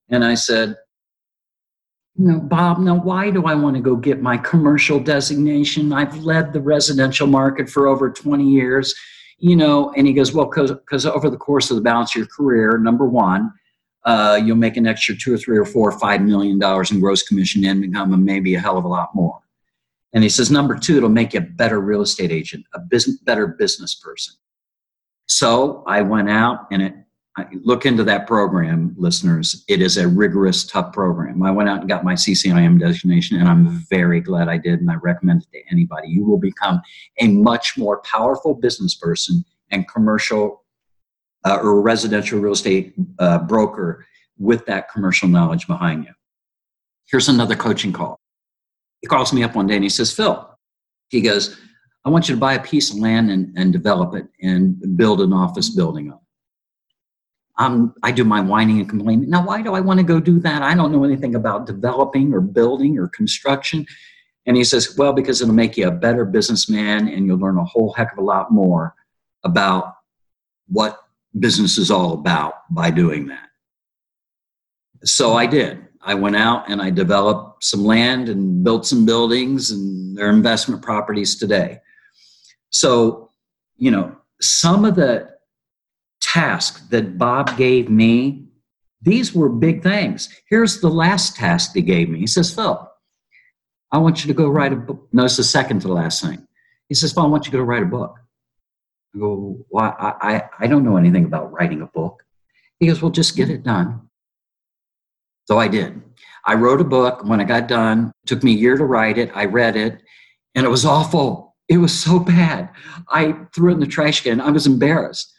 [0.09, 0.75] And I said,
[2.17, 5.93] you know, Bob, now why do I want to go get my commercial designation?
[5.93, 8.93] I've led the residential market for over 20 years,
[9.37, 12.27] you know, and he goes, well, because over the course of the balance of your
[12.27, 13.51] career, number one,
[14.03, 16.99] uh, you'll make an extra two or three or four or five million dollars in
[16.99, 19.39] gross commission income and maybe a hell of a lot more.
[20.13, 23.17] And he says, number two, it'll make you a better real estate agent, a business,
[23.17, 24.33] better business person.
[25.27, 26.93] So I went out and it
[27.63, 29.63] look into that program, listeners.
[29.69, 31.41] It is a rigorous, tough program.
[31.43, 34.91] I went out and got my CCIM designation, and I'm very glad I did, and
[34.91, 36.09] I recommend it to anybody.
[36.09, 36.81] You will become
[37.19, 40.63] a much more powerful business person and commercial
[41.45, 44.05] uh, or residential real estate uh, broker
[44.37, 46.11] with that commercial knowledge behind you.
[47.09, 48.19] Here's another coaching call.
[49.01, 50.47] He calls me up one day and he says, Phil,
[51.09, 51.57] he goes,
[52.05, 55.21] I want you to buy a piece of land and, and develop it and build
[55.21, 56.20] an office building on
[57.61, 59.29] um, I do my whining and complaining.
[59.29, 60.63] Now, why do I want to go do that?
[60.63, 63.85] I don't know anything about developing or building or construction.
[64.47, 67.63] And he says, Well, because it'll make you a better businessman and you'll learn a
[67.63, 68.95] whole heck of a lot more
[69.43, 69.93] about
[70.69, 71.01] what
[71.37, 73.49] business is all about by doing that.
[75.03, 75.87] So I did.
[76.01, 80.81] I went out and I developed some land and built some buildings, and they're investment
[80.81, 81.79] properties today.
[82.71, 83.29] So
[83.77, 85.30] you know, some of the
[86.21, 88.45] tasks that Bob gave me,
[89.01, 90.29] these were big things.
[90.47, 92.19] Here's the last task he gave me.
[92.19, 92.89] He says, Phil,
[93.91, 95.07] I want you to go write a book.
[95.11, 96.47] No, it's the second to the last thing.
[96.87, 98.15] He says, Phil, I want you to go write a book.
[99.15, 102.23] I go, well, I, I, I don't know anything about writing a book.
[102.79, 104.09] He goes, well, just get it done.
[105.47, 106.01] So I did.
[106.45, 107.25] I wrote a book.
[107.25, 109.31] When I got done, it took me a year to write it.
[109.35, 110.01] I read it,
[110.55, 111.55] and it was awful.
[111.67, 112.69] It was so bad.
[113.09, 114.41] I threw it in the trash can.
[114.41, 115.33] I was embarrassed.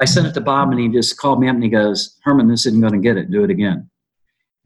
[0.00, 2.48] I sent it to Bob, and he just called me up and he goes, Herman,
[2.48, 3.30] this isn't going to get it.
[3.30, 3.90] Do it again.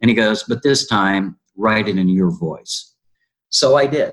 [0.01, 2.95] And he goes, but this time, write it in your voice.
[3.49, 4.13] So I did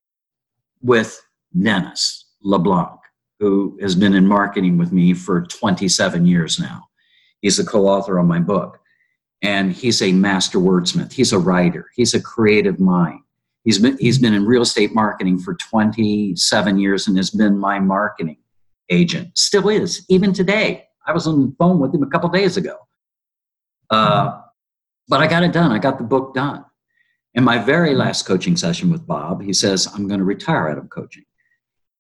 [0.82, 1.22] with
[1.59, 2.99] Dennis LeBlanc,
[3.39, 6.88] who has been in marketing with me for 27 years now.
[7.41, 8.80] He's a co author on my book
[9.41, 11.11] and he's a master wordsmith.
[11.11, 11.88] He's a writer.
[11.95, 13.19] He's a creative mind.
[13.63, 17.80] He's been he's been in real estate marketing for 27 years and has been my
[17.80, 18.38] marketing
[18.89, 19.38] agent.
[19.38, 20.88] Still is even today.
[21.06, 22.78] I was on the phone with him a couple days ago.
[23.89, 24.41] Uh,
[25.08, 25.72] but I got it done.
[25.72, 26.64] I got the book done.
[27.34, 30.78] In my very last coaching session with Bob, he says, "I'm going to retire out
[30.78, 31.24] of coaching."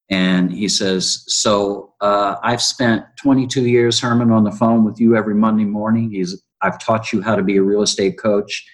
[0.09, 5.15] And he says, "So uh, I've spent 22 years, Herman, on the phone with you
[5.15, 8.65] every Monday morning." He's I've taught you how to be a real estate coach.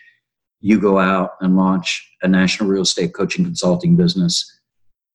[0.60, 4.46] You go out and launch a national real estate coaching consulting business,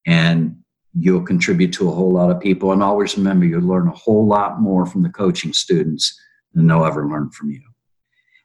[0.06, 0.61] and
[0.98, 2.72] you'll contribute to a whole lot of people.
[2.72, 6.18] And always remember, you'll learn a whole lot more from the coaching students
[6.54, 7.62] than they'll ever learn from you.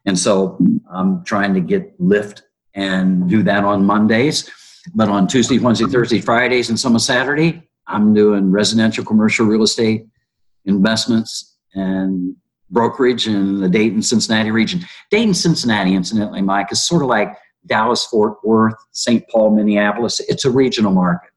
[0.06, 0.58] And so
[0.90, 2.42] I'm trying to get lift
[2.74, 4.50] and do that on Mondays.
[4.94, 9.62] But on Tuesday, Wednesday, Thursday, Fridays, and some of Saturday, I'm doing residential commercial real
[9.62, 10.06] estate
[10.64, 12.34] investments and
[12.70, 14.80] brokerage in the Dayton Cincinnati region.
[15.10, 17.36] Dayton Cincinnati, incidentally, Mike, is sort of like
[17.66, 19.26] Dallas Fort Worth, St.
[19.28, 20.20] Paul, Minneapolis.
[20.20, 21.30] It's a regional market.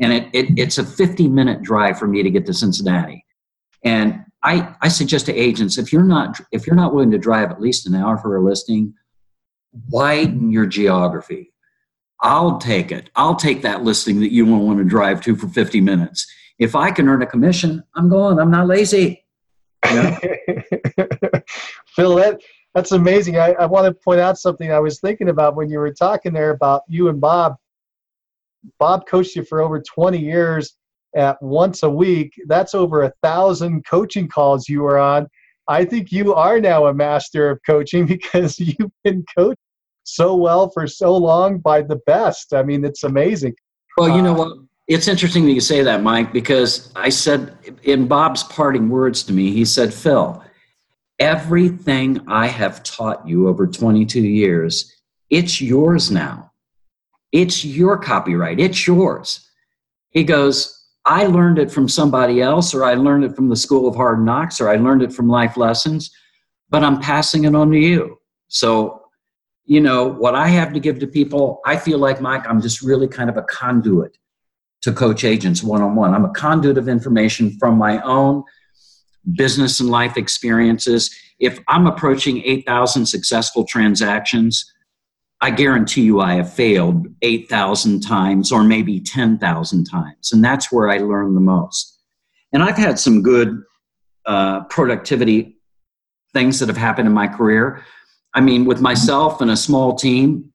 [0.00, 3.24] And it, it, it's a 50 minute drive for me to get to Cincinnati.
[3.84, 7.50] And I, I suggest to agents if you're not if you're not willing to drive
[7.50, 8.94] at least an hour for a listing,
[9.88, 11.52] widen your geography.
[12.22, 13.10] I'll take it.
[13.16, 16.30] I'll take that listing that you won't want to drive to for 50 minutes.
[16.58, 18.38] If I can earn a commission, I'm going.
[18.38, 19.24] I'm not lazy.
[19.84, 22.38] Phil, that
[22.74, 23.38] that's amazing.
[23.38, 26.32] I, I want to point out something I was thinking about when you were talking
[26.32, 27.56] there about you and Bob.
[28.78, 30.74] Bob coached you for over 20 years
[31.14, 32.32] at once a week.
[32.46, 35.28] That's over a thousand coaching calls you were on.
[35.68, 39.60] I think you are now a master of coaching because you've been coached
[40.04, 42.52] so well for so long by the best.
[42.52, 43.54] I mean, it's amazing.
[43.96, 44.58] Well, you know uh, what?
[44.88, 49.32] It's interesting that you say that, Mike, because I said in Bob's parting words to
[49.32, 50.42] me, he said, Phil,
[51.20, 54.92] everything I have taught you over 22 years,
[55.28, 56.49] it's yours now.
[57.32, 59.48] It's your copyright, it's yours.
[60.10, 60.76] He goes,
[61.06, 64.24] I learned it from somebody else, or I learned it from the School of Hard
[64.24, 66.10] Knocks, or I learned it from life lessons,
[66.68, 68.18] but I'm passing it on to you.
[68.48, 69.04] So,
[69.64, 72.82] you know, what I have to give to people, I feel like, Mike, I'm just
[72.82, 74.18] really kind of a conduit
[74.82, 76.14] to coach agents one on one.
[76.14, 78.42] I'm a conduit of information from my own
[79.34, 81.14] business and life experiences.
[81.38, 84.70] If I'm approaching 8,000 successful transactions,
[85.40, 90.32] I guarantee you I have failed 8,000 times or maybe 10,000 times.
[90.32, 91.98] And that's where I learn the most.
[92.52, 93.62] And I've had some good
[94.26, 95.56] uh, productivity
[96.34, 97.82] things that have happened in my career.
[98.34, 100.52] I mean, with myself and a small team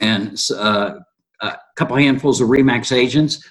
[0.00, 0.94] and uh,
[1.40, 3.46] a couple handfuls of Remax agents,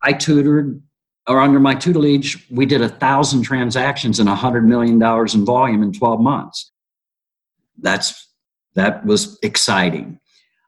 [0.00, 0.80] I tutored,
[1.26, 5.44] or under my tutelage, we did a thousand transactions and a hundred million dollars in
[5.44, 6.70] volume in 12 months.
[7.80, 8.28] That's
[8.74, 10.18] that was exciting.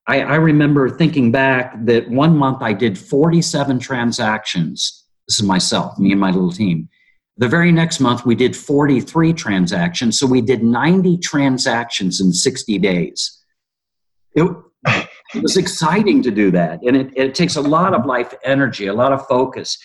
[0.07, 5.05] I, I remember thinking back that one month I did 47 transactions.
[5.27, 6.89] This is myself, me and my little team.
[7.39, 10.19] The very next month, we did 43 transactions.
[10.19, 13.45] So we did 90 transactions in 60 days.
[14.35, 14.49] It,
[14.87, 16.81] it was exciting to do that.
[16.83, 19.77] And it, it takes a lot of life energy, a lot of focus.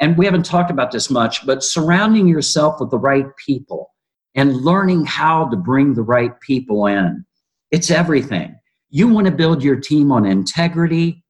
[0.00, 3.94] And we haven't talked about this much, but surrounding yourself with the right people
[4.34, 7.24] and learning how to bring the right people in.
[7.70, 8.56] It's everything.
[8.88, 11.24] You want to build your team on integrity,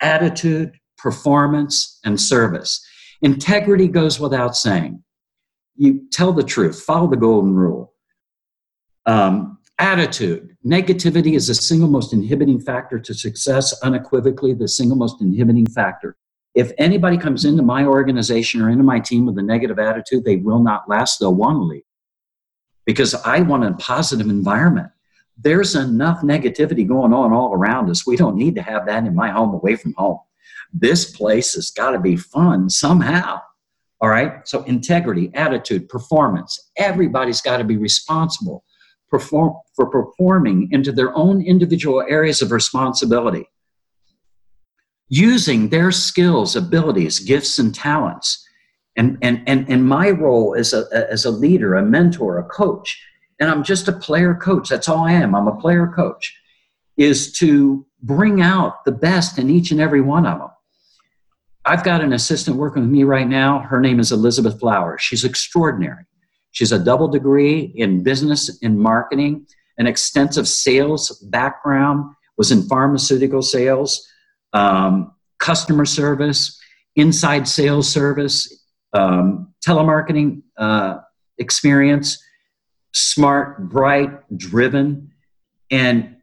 [0.00, 2.84] attitude, performance, and service.
[3.22, 5.02] Integrity goes without saying.
[5.76, 7.94] You tell the truth, follow the golden rule.
[9.06, 10.56] Um, Attitude.
[10.64, 16.16] Negativity is the single most inhibiting factor to success, unequivocally, the single most inhibiting factor.
[16.54, 20.36] If anybody comes into my organization or into my team with a negative attitude, they
[20.36, 21.18] will not last.
[21.18, 21.82] They'll want to leave
[22.86, 24.90] because I want a positive environment.
[25.36, 28.06] There's enough negativity going on all around us.
[28.06, 30.18] We don't need to have that in my home away from home.
[30.72, 33.40] This place has got to be fun somehow.
[34.00, 34.46] All right.
[34.46, 36.70] So integrity, attitude, performance.
[36.76, 38.64] Everybody's got to be responsible
[39.14, 43.48] perform, for performing into their own individual areas of responsibility,
[45.08, 48.44] using their skills, abilities, gifts, and talents.
[48.96, 53.00] And, and, and, and my role as a, as a leader, a mentor, a coach,
[53.40, 54.68] and I'm just a player coach.
[54.68, 55.34] That's all I am.
[55.34, 56.36] I'm a player coach,
[56.96, 60.50] is to bring out the best in each and every one of them.
[61.64, 63.60] I've got an assistant working with me right now.
[63.60, 65.00] Her name is Elizabeth Flowers.
[65.00, 66.04] She's extraordinary.
[66.52, 69.46] She's a double degree in business and marketing,
[69.78, 74.06] an extensive sales background, was in pharmaceutical sales,
[74.52, 76.60] um, customer service,
[76.96, 78.62] inside sales service,
[78.92, 80.98] um, telemarketing uh,
[81.38, 82.22] experience,
[82.94, 85.12] smart, bright, driven,
[85.70, 86.16] and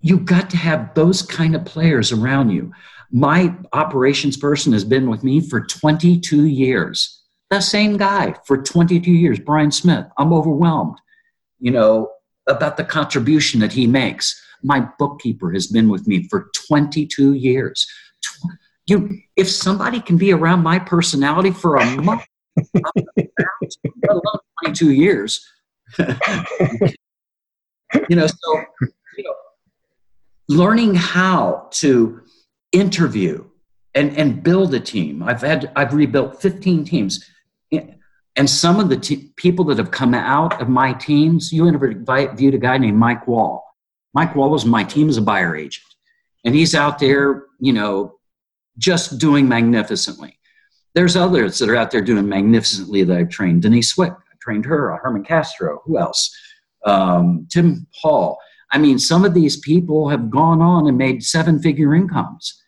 [0.00, 2.72] you've got to have those kind of players around you.
[3.10, 7.22] My operations person has been with me for 22 years.
[7.50, 10.06] The same guy for 22 years, Brian Smith.
[10.18, 10.98] I'm overwhelmed,
[11.58, 12.10] you know,
[12.46, 14.38] about the contribution that he makes.
[14.62, 17.86] My bookkeeper has been with me for 22 years.
[18.86, 22.22] You, if somebody can be around my personality for a month,
[22.74, 23.28] let
[24.08, 25.46] alone 22 years,
[28.08, 28.64] you know, so
[29.16, 29.34] you know,
[30.48, 32.20] learning how to
[32.72, 33.44] interview
[33.94, 35.22] and, and build a team.
[35.22, 37.24] I've had I've rebuilt 15 teams.
[38.36, 42.54] And some of the t- people that have come out of my teams, you interviewed
[42.54, 43.64] a guy named Mike Wall.
[44.14, 45.84] Mike Wall was my team as a buyer agent.
[46.44, 48.18] And he's out there, you know,
[48.78, 50.38] just doing magnificently.
[50.94, 53.62] There's others that are out there doing magnificently that I've trained.
[53.62, 54.12] Denise Swick,
[54.48, 56.34] trained her, Herman Castro, who else?
[56.86, 58.38] Um, Tim Paul.
[58.72, 62.62] I mean, some of these people have gone on and made seven figure incomes.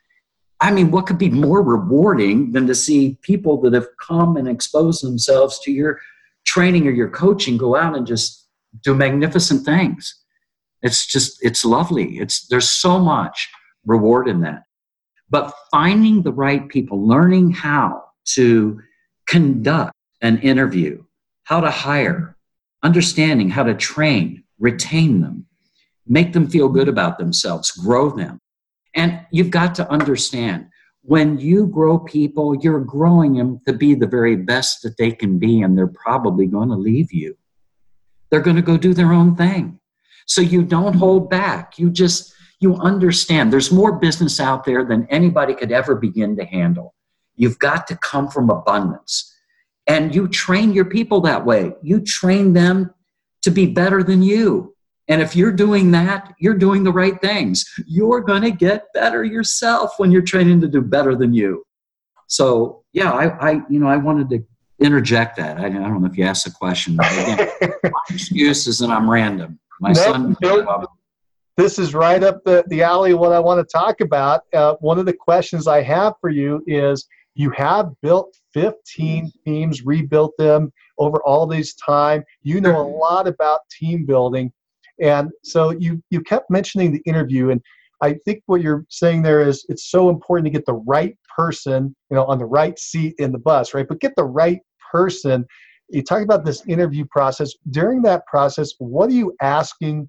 [0.61, 4.47] I mean, what could be more rewarding than to see people that have come and
[4.47, 5.99] exposed themselves to your
[6.45, 8.47] training or your coaching go out and just
[8.83, 10.15] do magnificent things?
[10.83, 12.19] It's just, it's lovely.
[12.19, 13.49] It's, there's so much
[13.87, 14.65] reward in that.
[15.31, 18.05] But finding the right people, learning how
[18.35, 18.81] to
[19.27, 21.03] conduct an interview,
[21.51, 22.37] how to hire,
[22.85, 25.45] understanding how to train, retain them,
[26.07, 28.41] make them feel good about themselves, grow them.
[28.95, 30.69] And you've got to understand
[31.03, 35.41] when you grow people, you're growing them to be the very best that they can
[35.41, 37.37] be, and they're probably going to leave you.
[38.31, 39.81] They're going to go do their own thing.
[40.27, 41.81] So you don't hold back.
[41.81, 46.45] You just, you understand there's more business out there than anybody could ever begin to
[46.45, 46.95] handle.
[47.35, 49.30] You've got to come from abundance.
[49.91, 51.73] And you train your people that way.
[51.83, 52.95] You train them
[53.43, 54.77] to be better than you.
[55.09, 57.65] And if you're doing that, you're doing the right things.
[57.89, 61.65] You're going to get better yourself when you're training to do better than you.
[62.29, 64.45] So, yeah, I, I you know, I wanted to
[64.79, 65.59] interject that.
[65.59, 66.95] I, I don't know if you asked the question.
[66.95, 67.51] But again,
[67.83, 69.59] my excuse is that I'm random.
[69.81, 70.37] My son.
[71.57, 74.43] this is right up the, the alley what I want to talk about.
[74.53, 79.85] Uh, one of the questions I have for you is you have built 15 teams,
[79.85, 82.25] rebuilt them over all these time.
[82.43, 84.53] You know a lot about team building.
[85.01, 87.61] And so you you kept mentioning the interview, and
[88.03, 91.95] I think what you're saying there is it's so important to get the right person,
[92.11, 93.87] you know, on the right seat in the bus, right?
[93.89, 94.61] But get the right
[94.93, 95.47] person.
[95.89, 97.53] You talk about this interview process.
[97.71, 100.09] During that process, what are you asking?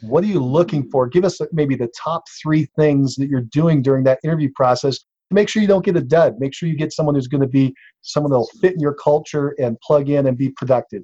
[0.00, 1.06] What are you looking for?
[1.06, 5.00] Give us maybe the top three things that you're doing during that interview process
[5.30, 6.38] make sure you don't get a dud.
[6.38, 9.54] Make sure you get someone who's going to be someone that'll fit in your culture
[9.58, 11.02] and plug in and be productive.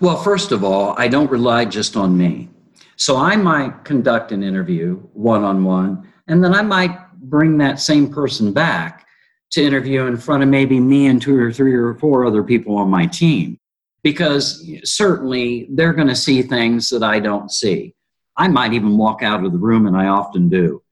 [0.00, 2.50] Well, first of all, I don't rely just on me.
[2.96, 7.80] So I might conduct an interview one on one, and then I might bring that
[7.80, 9.06] same person back
[9.52, 12.76] to interview in front of maybe me and two or three or four other people
[12.76, 13.58] on my team.
[14.02, 17.94] Because certainly they're going to see things that I don't see.
[18.36, 20.82] I might even walk out of the room, and I often do.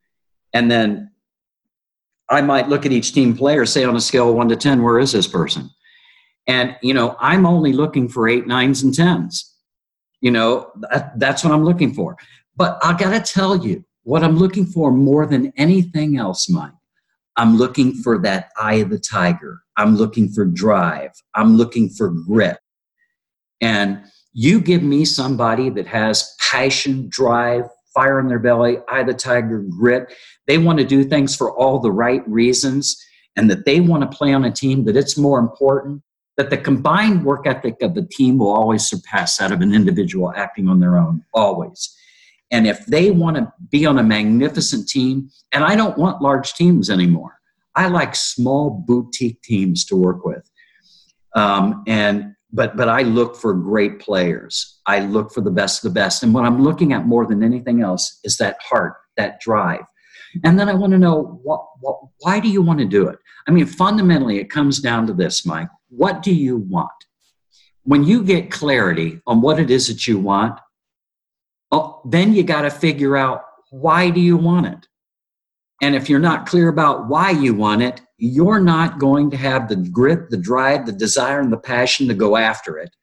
[0.53, 1.11] And then
[2.31, 4.83] I might look at each team player, say on a scale of one to 10,
[4.83, 5.71] where is this person?
[6.47, 9.53] And, you know, I'm only looking for eight, nines, and tens.
[10.21, 12.17] You know, that, that's what I'm looking for.
[12.57, 16.73] But I got to tell you, what I'm looking for more than anything else, Mike,
[17.37, 19.63] I'm looking for that eye of the tiger.
[19.77, 21.11] I'm looking for drive.
[21.35, 22.59] I'm looking for grit.
[23.61, 27.65] And you give me somebody that has passion, drive,
[27.95, 30.13] fire in their belly, eye of the tiger, grit.
[30.47, 33.03] They want to do things for all the right reasons
[33.37, 36.03] and that they want to play on a team that it's more important
[36.37, 40.33] that the combined work ethic of the team will always surpass that of an individual
[40.35, 41.95] acting on their own, always.
[42.51, 46.55] And if they want to be on a magnificent team, and I don't want large
[46.55, 47.39] teams anymore,
[47.75, 50.49] I like small boutique teams to work with.
[51.35, 54.81] Um, and but but I look for great players.
[54.87, 56.23] I look for the best of the best.
[56.23, 59.85] And what I'm looking at more than anything else is that heart, that drive.
[60.43, 63.19] And then I want to know what, what, why do you want to do it?
[63.47, 65.69] I mean, fundamentally, it comes down to this, Mike.
[65.89, 66.91] What do you want?
[67.85, 70.59] When you get clarity on what it is that you want,
[71.71, 74.89] oh, then you got to figure out why do you want it?
[75.83, 79.69] And if you're not clear about why you want it, you're not going to have
[79.69, 82.95] the grit, the drive, the desire, and the passion to go after it.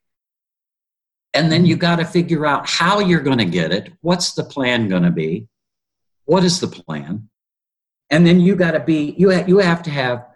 [1.34, 3.92] And then you got to figure out how you're going to get it.
[4.00, 5.48] What's the plan going to be?
[6.24, 7.28] What is the plan?
[8.10, 10.26] And then you got to be, you, ha- you have to have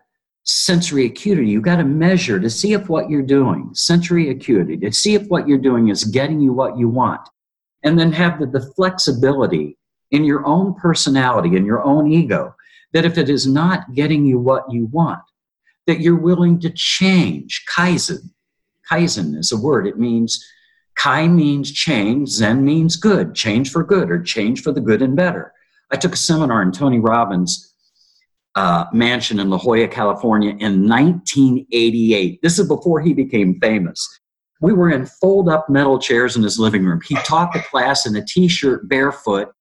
[0.44, 1.48] sensory acuity.
[1.48, 5.26] You got to measure to see if what you're doing, sensory acuity, to see if
[5.26, 7.28] what you're doing is getting you what you want.
[7.82, 9.76] And then have the, the flexibility
[10.10, 12.54] in your own personality, in your own ego,
[12.92, 15.22] that if it is not getting you what you want,
[15.86, 17.64] that you're willing to change.
[17.68, 18.30] Kaizen.
[18.90, 19.86] Kaizen is a word.
[19.86, 20.44] It means
[20.96, 25.14] Kai means change, Zen means good, change for good, or change for the good and
[25.14, 25.52] better.
[25.92, 27.74] I took a seminar in Tony Robbins'
[28.54, 32.40] uh, mansion in La Jolla, California in 1988.
[32.42, 34.06] This is before he became famous.
[34.60, 37.00] We were in fold up metal chairs in his living room.
[37.06, 39.52] He taught the class in a t shirt barefoot,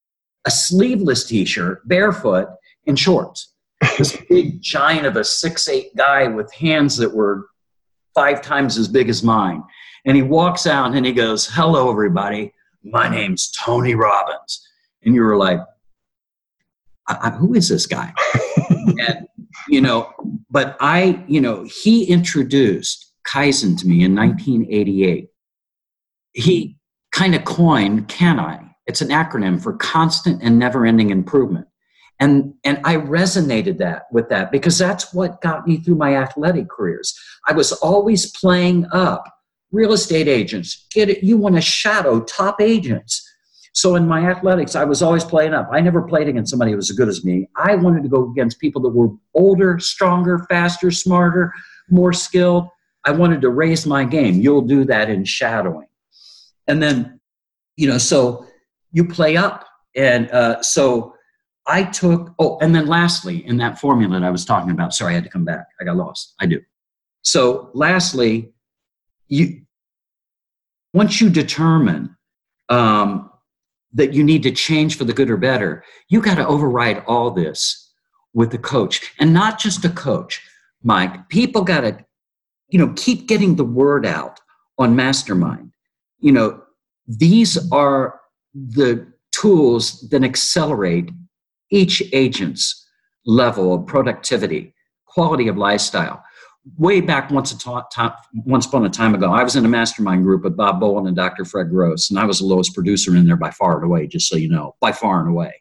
[0.45, 2.47] a sleeveless t shirt, barefoot,
[2.87, 3.53] and shorts.
[3.97, 7.47] This big giant of a six eight guy with hands that were
[8.13, 9.61] five times as big as mine.
[10.05, 12.53] And he walks out and he goes, Hello, everybody.
[12.83, 14.65] My name's Tony Robbins.
[15.03, 15.59] And you were like,
[17.37, 18.13] Who is this guy?
[18.69, 19.27] and,
[19.69, 20.11] you know,
[20.49, 25.27] but I, you know, he introduced Kaizen to me in 1988.
[26.33, 26.77] He
[27.11, 28.59] kind of coined CANI?
[28.87, 31.67] It's an acronym for constant and never ending improvement
[32.19, 36.69] and and i resonated that with that because that's what got me through my athletic
[36.69, 39.23] careers i was always playing up
[39.71, 43.24] real estate agents get it you want to shadow top agents
[43.75, 46.77] so in my athletics i was always playing up i never played against somebody who
[46.77, 50.39] was as good as me i wanted to go against people that were older stronger
[50.49, 51.51] faster smarter
[51.89, 52.67] more skilled
[53.05, 55.87] i wanted to raise my game you'll do that in shadowing
[56.67, 57.19] and then
[57.77, 58.45] you know so
[58.91, 61.15] you play up and uh, so
[61.67, 65.13] I took, oh, and then lastly, in that formula that I was talking about, sorry,
[65.13, 65.65] I had to come back.
[65.81, 66.35] I got lost.
[66.39, 66.61] I do.
[67.23, 68.53] So, lastly,
[69.27, 69.61] you
[70.93, 72.15] once you determine
[72.69, 73.31] um,
[73.95, 77.31] that you need to change for the good or better, you got to override all
[77.31, 77.93] this
[78.33, 80.41] with the coach, and not just a coach,
[80.83, 81.29] Mike.
[81.29, 81.97] People got to,
[82.67, 84.39] you know, keep getting the word out
[84.77, 85.71] on Mastermind.
[86.19, 86.61] You know,
[87.07, 88.19] these are
[88.53, 91.11] the tools that accelerate
[91.71, 92.85] each agent's
[93.25, 94.73] level of productivity,
[95.05, 96.21] quality of lifestyle.
[96.77, 99.69] Way back once, a ta- ta- once upon a time ago, I was in a
[99.69, 101.45] mastermind group with Bob Bowen and Dr.
[101.45, 104.27] Fred Grosse, and I was the lowest producer in there by far and away, just
[104.27, 105.53] so you know, by far and away.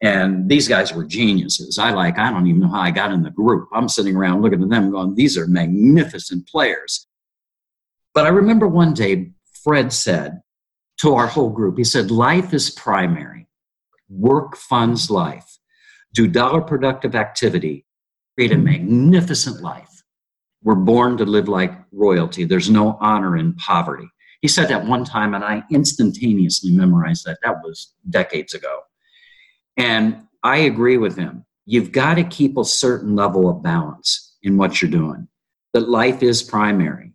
[0.00, 1.78] And these guys were geniuses.
[1.78, 3.68] I like, I don't even know how I got in the group.
[3.72, 7.06] I'm sitting around looking at them going, these are magnificent players.
[8.12, 9.30] But I remember one day,
[9.62, 10.42] Fred said
[10.98, 13.46] to our whole group, he said, life is primary
[14.08, 15.58] work funds life,
[16.12, 17.86] do dollar productive activity,
[18.34, 19.91] create a magnificent life.
[20.62, 22.44] We're born to live like royalty.
[22.44, 24.08] There's no honor in poverty.
[24.40, 27.38] He said that one time, and I instantaneously memorized that.
[27.42, 28.80] That was decades ago.
[29.76, 31.44] And I agree with him.
[31.64, 35.28] You've got to keep a certain level of balance in what you're doing,
[35.72, 37.12] that life is primary.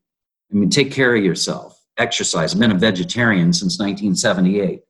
[0.49, 2.53] I mean, take care of yourself, exercise.
[2.53, 4.81] I've been a vegetarian since 1978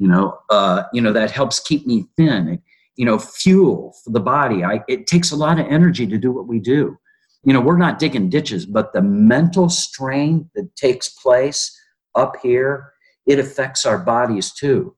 [0.00, 2.60] you know uh, you know that helps keep me thin it,
[2.96, 6.32] you know fuel for the body I, it takes a lot of energy to do
[6.32, 6.98] what we do
[7.44, 11.76] you know we're not digging ditches but the mental strain that takes place
[12.14, 12.92] up here
[13.26, 14.94] it affects our bodies too.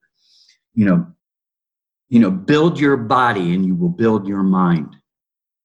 [0.74, 1.06] You know
[2.08, 4.96] you know build your body and you will build your mind.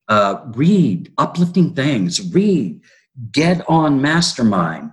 [0.08, 2.32] Uh, read uplifting things.
[2.32, 2.80] Read
[3.32, 4.92] get on mastermind.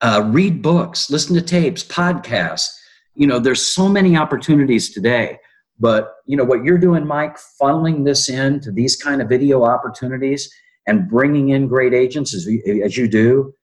[0.00, 2.68] Uh, read books listen to tapes podcasts.
[3.14, 5.38] You know there's so many opportunities today
[5.78, 9.64] but you know what you're doing mike funneling this in to these kind of video
[9.64, 10.48] opportunities
[10.86, 12.48] and bringing in great agents as,
[12.84, 13.54] as you do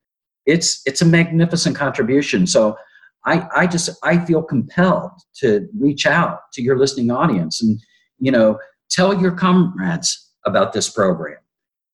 [0.45, 2.47] it's it's a magnificent contribution.
[2.47, 2.78] So
[3.26, 7.80] i i just i feel compelled to reach out to your listening audience and
[8.19, 8.57] you know
[8.89, 11.38] tell your comrades about this program.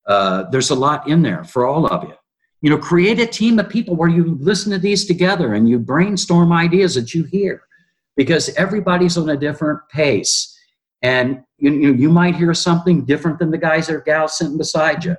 [0.06, 2.14] Uh, there's a lot in there for all of you.
[2.62, 5.78] You know, create a team of people where you listen to these together and you
[5.78, 7.62] brainstorm ideas that you hear
[8.16, 10.57] because everybody's on a different pace.
[11.02, 15.04] And you, you, you might hear something different than the guys or gals sitting beside
[15.04, 15.16] you.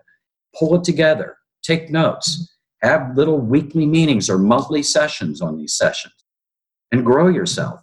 [0.57, 1.38] Pull it together.
[1.61, 6.13] take notes, have little weekly meetings or monthly sessions on these sessions,
[6.91, 7.82] and grow yourself.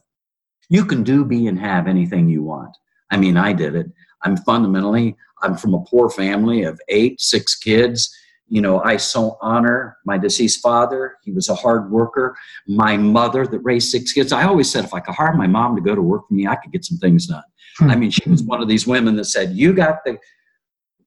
[0.68, 2.76] You can do, be, and have anything you want.
[3.10, 3.86] I mean, I did it.
[4.22, 8.14] I'm fundamentally, I'm from a poor family of eight, six kids.
[8.48, 11.16] You know, I so honor my deceased father.
[11.24, 12.36] He was a hard worker.
[12.68, 14.32] My mother that raised six kids.
[14.32, 16.46] I always said if I could hire my mom to go to work for me,
[16.46, 17.42] I could get some things done.
[17.78, 17.90] Hmm.
[17.90, 20.18] I mean, she was one of these women that said, "You got the,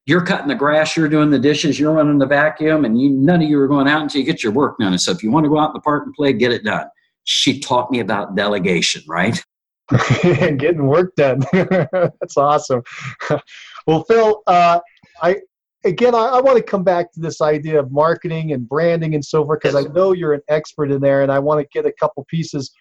[0.05, 3.41] you're cutting the grass, you're doing the dishes, you're running the vacuum, and you, none
[3.41, 4.91] of you are going out until you get your work done.
[4.91, 6.63] And so if you want to go out in the park and play, get it
[6.63, 6.87] done."
[7.23, 9.41] She taught me about delegation, right?
[10.21, 11.43] getting work done.
[11.51, 12.83] That's awesome.
[13.87, 14.79] well, Phil, uh,
[15.21, 15.37] I
[15.83, 19.23] again, I, I want to come back to this idea of marketing and branding and
[19.23, 21.85] so forth because I know you're an expert in there, and I want to get
[21.85, 22.71] a couple pieces.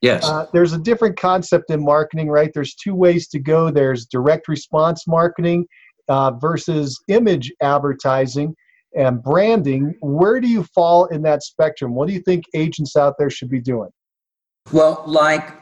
[0.00, 0.24] Yes.
[0.24, 2.50] Uh, there's a different concept in marketing, right?
[2.54, 3.70] There's two ways to go.
[3.70, 5.66] There's direct response marketing
[6.08, 8.54] uh, versus image advertising
[8.96, 9.94] and branding.
[10.00, 11.94] Where do you fall in that spectrum?
[11.94, 13.90] What do you think agents out there should be doing?
[14.72, 15.52] Well, like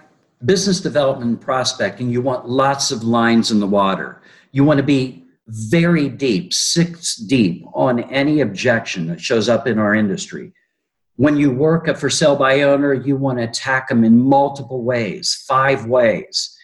[0.44, 4.22] business development and prospecting, you want lots of lines in the water.
[4.52, 9.78] You want to be very deep, six deep on any objection that shows up in
[9.78, 10.52] our industry.
[11.16, 14.84] When you work a for sale by owner, you want to attack them in multiple
[14.84, 16.54] ways, five ways.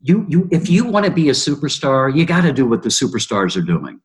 [0.00, 2.88] You, you, if you want to be a superstar, you got to do what the
[2.88, 4.00] superstars are doing.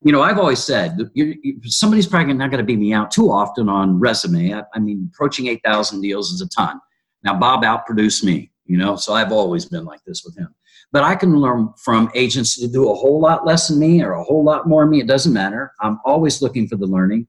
[0.00, 3.10] You know, I've always said you, you, somebody's probably not going to beat me out
[3.10, 4.54] too often on resume.
[4.54, 6.80] I, I mean, approaching 8,000 deals is a ton.
[7.22, 10.54] Now, Bob outproduced me you know so i've always been like this with him
[10.92, 14.12] but i can learn from agents to do a whole lot less than me or
[14.12, 15.00] a whole lot more than me.
[15.00, 15.72] It doesn't matter.
[15.80, 17.26] I'm always looking for the learning.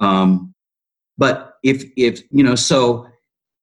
[0.00, 0.54] Um,
[1.16, 3.06] but if if you know so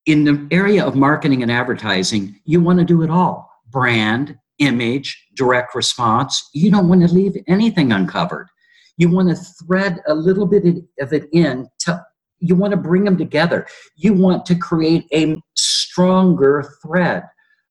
[0.06, 3.50] in the area of marketing and advertising you want to do it all.
[3.70, 6.48] Brand image direct response.
[6.54, 8.48] You don't want to leave anything uncovered.
[8.96, 10.64] You want to thread a little bit
[11.00, 12.02] of it in to
[12.38, 13.66] you want to bring them together.
[13.96, 17.24] You want to create a stronger thread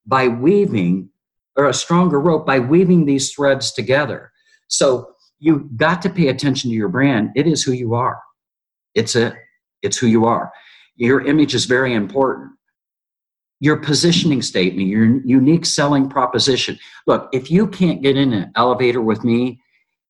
[0.06, 1.10] by weaving,
[1.56, 4.32] or a stronger rope by weaving these threads together.
[4.68, 7.32] So you've got to pay attention to your brand.
[7.36, 8.20] It is who you are.
[8.94, 9.34] It's it.
[9.82, 10.52] It's who you are.
[10.96, 12.52] Your image is very important.
[13.60, 16.78] Your positioning statement, your unique selling proposition.
[17.08, 19.62] Look, if you can't get in an elevator with me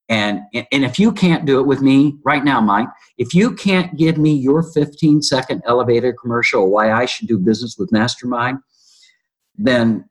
[0.07, 3.97] and, and if you can't do it with me right now, Mike, if you can't
[3.97, 8.59] give me your 15 second elevator commercial why I should do business with Mastermind,
[9.57, 10.07] then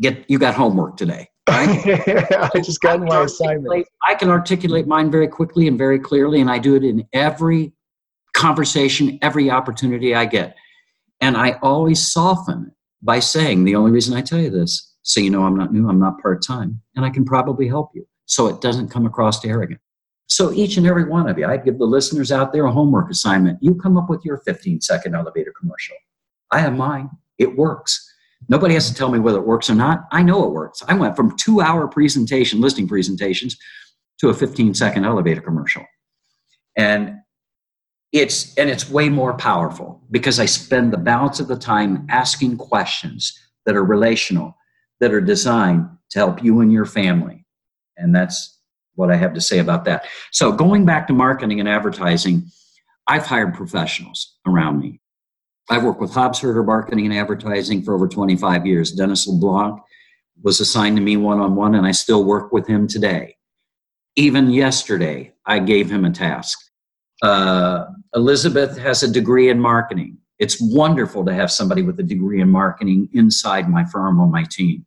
[0.00, 1.28] get you got homework today.
[1.48, 1.68] Right?
[2.54, 3.86] I just got my assignment.
[4.06, 7.72] I can articulate mine very quickly and very clearly, and I do it in every
[8.34, 10.56] conversation, every opportunity I get.
[11.20, 12.72] And I always soften it
[13.02, 15.88] by saying, the only reason I tell you this, so you know I'm not new,
[15.88, 19.44] I'm not part time, and I can probably help you so it doesn't come across
[19.44, 19.80] arrogant.
[20.28, 23.10] So each and every one of you, I give the listeners out there a homework
[23.10, 23.58] assignment.
[23.60, 25.96] You come up with your 15 second elevator commercial.
[26.52, 27.10] I have mine.
[27.38, 28.09] It works.
[28.48, 30.04] Nobody has to tell me whether it works or not.
[30.12, 30.82] I know it works.
[30.88, 33.56] I went from two hour presentation, listing presentations,
[34.18, 35.84] to a 15 second elevator commercial.
[36.76, 37.16] And
[38.12, 42.56] it's and it's way more powerful because I spend the balance of the time asking
[42.56, 44.56] questions that are relational,
[44.98, 47.40] that are designed to help you and your family
[48.00, 48.58] and that's
[48.94, 50.06] what I have to say about that.
[50.32, 52.50] So, going back to marketing and advertising,
[53.06, 55.00] I've hired professionals around me.
[55.70, 58.90] I've worked with Hobbs Herder Marketing and Advertising for over 25 years.
[58.90, 59.80] Dennis LeBlanc
[60.42, 63.36] was assigned to me one on one, and I still work with him today.
[64.16, 66.58] Even yesterday, I gave him a task.
[67.22, 67.84] Uh,
[68.16, 70.18] Elizabeth has a degree in marketing.
[70.40, 74.42] It's wonderful to have somebody with a degree in marketing inside my firm on my
[74.50, 74.84] team.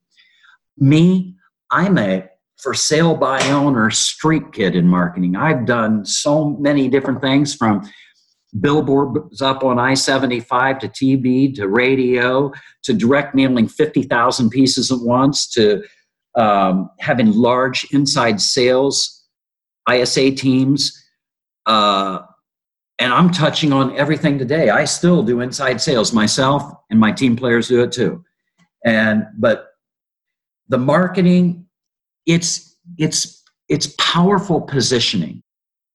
[0.77, 1.33] Me,
[1.71, 5.37] I'm a for sale by owner street kid in marketing.
[5.37, 7.89] I've done so many different things from
[8.59, 12.51] billboards up on I 75 to TV to radio
[12.83, 15.83] to direct mailing 50,000 pieces at once to
[16.35, 19.25] um, having large inside sales
[19.91, 20.99] ISA teams.
[21.65, 22.19] Uh,
[22.99, 24.69] and I'm touching on everything today.
[24.69, 28.23] I still do inside sales myself, and my team players do it too.
[28.85, 29.69] And but
[30.69, 31.65] the marketing
[32.25, 35.41] it's it's it's powerful positioning.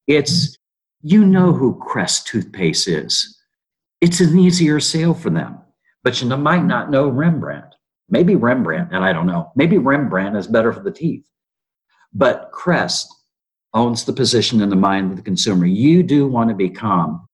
[0.07, 0.58] It's
[1.03, 3.39] you know who Crest toothpaste is.
[4.01, 5.59] It's an easier sale for them,
[6.03, 7.75] but you might not know Rembrandt.
[8.09, 9.53] Maybe Rembrandt, and I don't know.
[9.55, 11.29] Maybe Rembrandt is better for the teeth,
[12.13, 13.13] but Crest
[13.75, 15.67] owns the position in the mind of the consumer.
[15.67, 17.27] You do want to become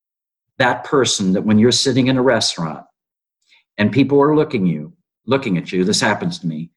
[0.58, 2.84] that person that when you're sitting in a restaurant
[3.78, 4.92] and people are looking you,
[5.26, 5.84] looking at you.
[5.84, 6.70] This happens to me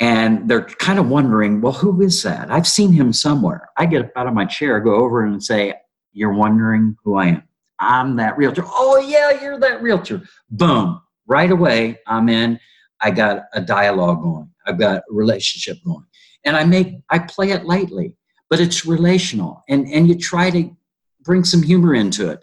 [0.00, 2.50] and they're kind of wondering, well, who is that?
[2.50, 3.68] I've seen him somewhere.
[3.76, 5.74] I get up out of my chair, go over and say,
[6.14, 7.42] you're wondering who I am.
[7.78, 8.64] I'm that realtor.
[8.66, 10.22] Oh, yeah, you're that realtor.
[10.50, 11.02] Boom.
[11.26, 12.58] Right away, I'm in.
[13.00, 14.50] I got a dialogue going.
[14.66, 16.06] I've got a relationship going.
[16.44, 18.16] And I make, I play it lightly,
[18.48, 19.62] but it's relational.
[19.68, 20.74] And, and you try to
[21.22, 22.40] bring some humor into it.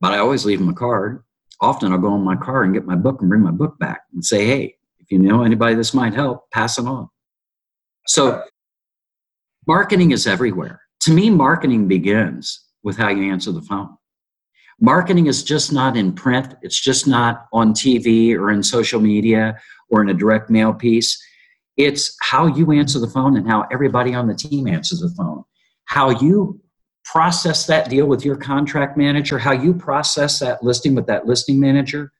[0.00, 1.24] But I always leave them a card.
[1.60, 4.02] Often I'll go in my car and get my book and bring my book back
[4.14, 7.08] and say, hey, if you know anybody this might help, pass it on.
[8.06, 8.44] So
[9.66, 10.80] marketing is everywhere.
[11.02, 13.96] To me, marketing begins with how you answer the phone.
[14.80, 19.58] Marketing is just not in print, it's just not on TV or in social media
[19.90, 21.20] or in a direct mail piece.
[21.76, 25.44] It's how you answer the phone and how everybody on the team answers the phone.
[25.86, 26.60] How you
[27.04, 31.58] process that deal with your contract manager, how you process that listing with that listing
[31.58, 32.12] manager,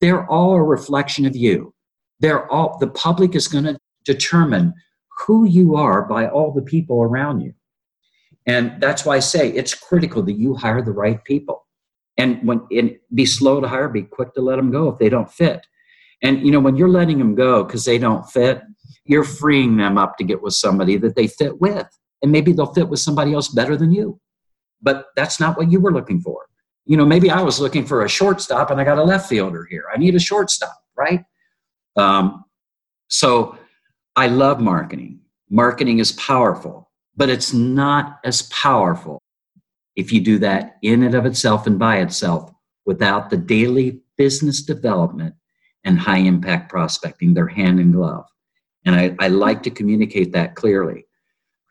[0.00, 1.74] they're all a reflection of you.
[2.20, 4.74] They're all the public is going to determine
[5.18, 7.52] who you are by all the people around you.
[8.50, 11.66] And that's why I say it's critical that you hire the right people.
[12.16, 15.08] And when and be slow to hire, be quick to let them go if they
[15.08, 15.66] don't fit.
[16.22, 18.62] And you know, when you're letting them go because they don't fit,
[19.04, 21.88] you're freeing them up to get with somebody that they fit with.
[22.22, 24.20] And maybe they'll fit with somebody else better than you
[24.82, 26.46] but that's not what you were looking for.
[26.86, 29.66] You know, maybe I was looking for a shortstop and I got a left fielder
[29.70, 29.84] here.
[29.92, 31.24] I need a shortstop, right?
[31.96, 32.44] Um,
[33.08, 33.58] so
[34.16, 35.20] I love marketing.
[35.50, 36.89] Marketing is powerful,
[37.20, 39.20] but it's not as powerful
[39.94, 42.50] if you do that in and of itself and by itself
[42.86, 45.34] without the daily business development
[45.84, 47.34] and high impact prospecting.
[47.34, 48.24] They're hand in glove.
[48.86, 51.04] And I, I like to communicate that clearly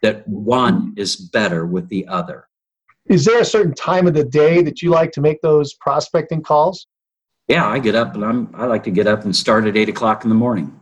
[0.03, 2.47] that one is better with the other.
[3.07, 6.43] Is there a certain time of the day that you like to make those prospecting
[6.43, 6.85] calls?
[7.47, 9.89] Yeah, I get up and I'm I like to get up and start at eight
[9.89, 10.78] o'clock in the morning.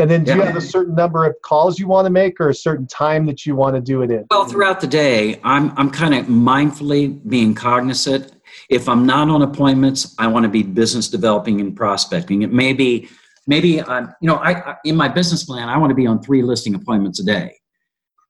[0.00, 0.36] And then do yeah.
[0.36, 3.26] you have a certain number of calls you want to make or a certain time
[3.26, 4.26] that you want to do it in?
[4.30, 8.32] Well, throughout the day, I'm I'm kind of mindfully being cognizant.
[8.70, 12.42] If I'm not on appointments, I want to be business developing and prospecting.
[12.42, 13.08] It may be
[13.48, 16.22] maybe I'm you know I, I in my business plan I want to be on
[16.22, 17.58] three listing appointments a day.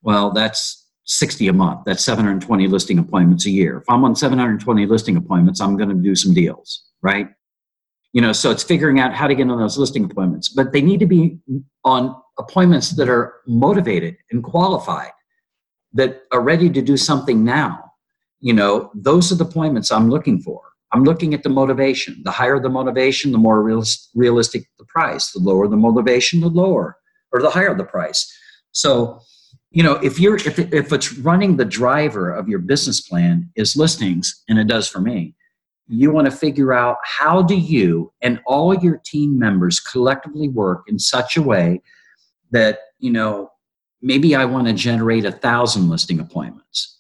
[0.02, 1.80] Well, that's 60 a month.
[1.84, 3.78] That's 720 listing appointments a year.
[3.78, 7.28] If I'm on 720 listing appointments, I'm going to do some deals, right?
[8.18, 10.48] You know, so it's figuring out how to get on those listing appointments.
[10.48, 11.38] But they need to be
[11.84, 15.12] on appointments that are motivated and qualified,
[15.92, 17.92] that are ready to do something now.
[18.40, 20.62] You know, those are the appointments I'm looking for.
[20.92, 22.20] I'm looking at the motivation.
[22.24, 25.30] The higher the motivation, the more realistic the price.
[25.30, 26.96] The lower the motivation, the lower
[27.30, 28.28] or the higher the price.
[28.72, 29.20] So,
[29.70, 33.76] you know if you're if, if it's running the driver of your business plan is
[33.76, 35.36] listings and it does for me
[35.88, 40.82] you want to figure out how do you and all your team members collectively work
[40.86, 41.80] in such a way
[42.50, 43.50] that you know
[44.02, 46.98] maybe i want to generate a thousand listing appointments.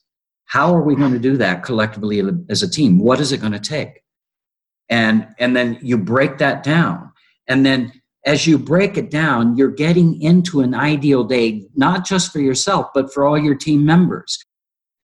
[0.48, 2.98] How are we going to do that collectively as a team?
[2.98, 4.02] What is it going to take?
[4.88, 7.12] And and then you break that down.
[7.48, 7.92] And then
[8.24, 12.86] as you break it down, you're getting into an ideal day, not just for yourself,
[12.94, 14.42] but for all your team members.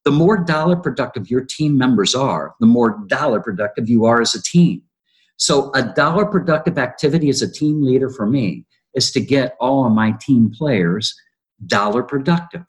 [0.05, 4.35] The more dollar productive your team members are, the more dollar productive you are as
[4.35, 4.83] a team.
[5.37, 9.85] So, a dollar productive activity as a team leader for me is to get all
[9.85, 11.13] of my team players
[11.65, 12.65] dollar productive.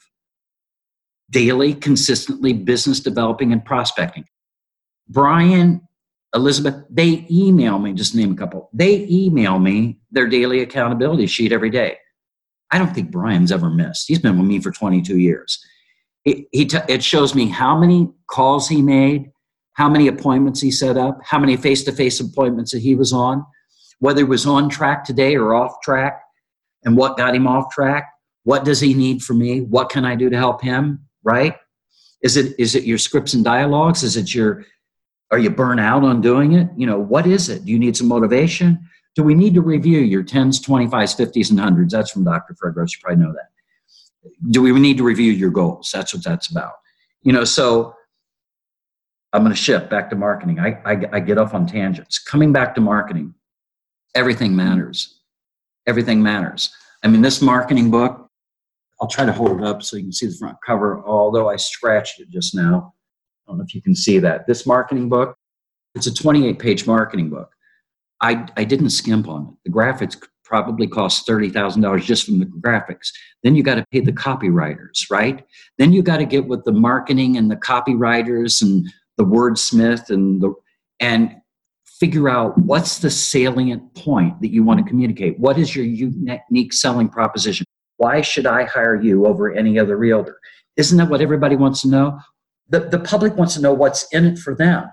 [1.31, 4.25] Daily, consistently business developing and prospecting.
[5.09, 5.81] Brian
[6.35, 11.53] Elizabeth, they email me, just name a couple, they email me their daily accountability sheet
[11.53, 11.97] every day.
[12.71, 14.09] I don't think Brian's ever missed.
[14.09, 15.65] He's been with me for 22 years.
[16.27, 19.31] It, he t- it shows me how many calls he made,
[19.75, 23.13] how many appointments he set up, how many face to face appointments that he was
[23.13, 23.47] on,
[24.01, 26.21] whether he was on track today or off track,
[26.85, 28.11] and what got him off track.
[28.43, 29.63] What does he need from me?
[29.63, 31.01] What can I do to help him?
[31.25, 31.57] Right?
[32.23, 34.03] Is it is it your scripts and dialogues?
[34.03, 34.65] Is it your
[35.31, 36.69] are you burnt out on doing it?
[36.77, 37.65] You know, what is it?
[37.65, 38.79] Do you need some motivation?
[39.17, 41.91] Do we need to review your 10s, 25s, 50s, and 100s?
[41.91, 42.55] That's from Dr.
[42.55, 42.95] Fred Roach.
[42.95, 43.49] You probably know that.
[44.51, 45.91] Do we need to review your goals?
[45.93, 46.73] That's what that's about.
[47.23, 47.95] You know, so
[49.33, 50.61] I'm going to shift back to marketing.
[50.61, 52.19] I, I, I get off on tangents.
[52.19, 53.35] Coming back to marketing,
[54.15, 55.21] everything matters.
[55.87, 56.73] Everything matters.
[57.03, 58.31] I mean, this marketing book,
[59.01, 61.57] I'll try to hold it up so you can see the front cover, although I
[61.57, 62.95] scratched it just now.
[63.47, 64.47] I don't know if you can see that.
[64.47, 65.37] This marketing book,
[65.95, 67.51] it's a 28 page marketing book.
[68.21, 69.55] I, I didn't skimp on it.
[69.65, 70.17] The graphics
[70.47, 73.11] probably cost $30,000 just from the graphics.
[73.43, 75.45] Then you got to pay the copywriters, right?
[75.79, 78.87] Then you got to get with the marketing and the copywriters and
[79.19, 80.55] the wordsmith and the
[81.01, 81.37] and
[82.01, 85.39] figure out what's the salient point that you want to communicate.
[85.39, 87.67] What is your unique selling proposition?
[87.97, 90.39] Why should I hire you over any other realtor?
[90.77, 92.19] Isn't that what everybody wants to know?
[92.69, 94.87] the, the public wants to know what's in it for them.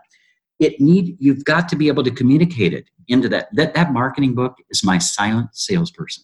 [0.63, 3.49] It need you've got to be able to communicate it into that.
[3.53, 6.23] That that marketing book is my silent salesperson.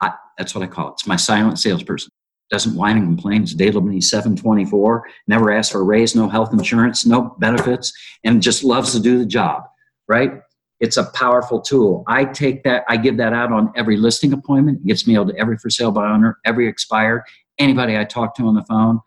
[0.00, 0.92] I, that's what I call it.
[0.92, 2.10] It's my silent salesperson.
[2.50, 3.42] Doesn't whine and complain.
[3.42, 5.08] It's available 724.
[5.26, 6.14] Never asks for a raise.
[6.14, 7.04] No health insurance.
[7.06, 7.92] No benefits.
[8.22, 9.64] And just loves to do the job.
[10.06, 10.40] Right?
[10.78, 12.04] It's a powerful tool.
[12.06, 12.84] I take that.
[12.88, 14.80] I give that out on every listing appointment.
[14.84, 17.22] It gets mailed to every for sale by owner, every expired,
[17.58, 19.00] anybody I talk to on the phone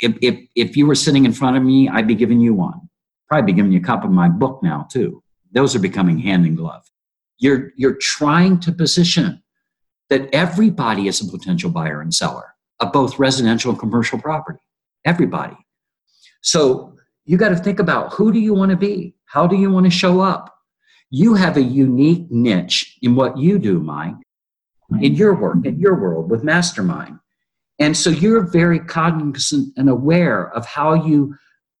[0.00, 2.87] if, if, if you were sitting in front of me, I'd be giving you one.
[3.28, 5.22] Probably be giving you a copy of my book now too.
[5.52, 6.84] Those are becoming hand in glove.
[7.38, 9.42] You're, you're trying to position
[10.10, 14.60] that everybody is a potential buyer and seller of both residential and commercial property.
[15.04, 15.56] Everybody.
[16.40, 16.94] So
[17.24, 19.14] you got to think about who do you want to be?
[19.26, 20.54] How do you want to show up?
[21.10, 24.14] You have a unique niche in what you do, Mike,
[25.00, 27.18] in your work, in your world with Mastermind.
[27.78, 31.36] And so you're very cognizant and aware of how you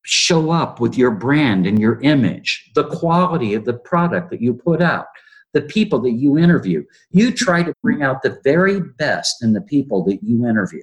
[0.08, 4.54] show up with your brand and your image, the quality of the product that you
[4.54, 5.06] put out,
[5.52, 6.82] the people that you interview.
[7.10, 10.82] You try to bring out the very best in the people that you interview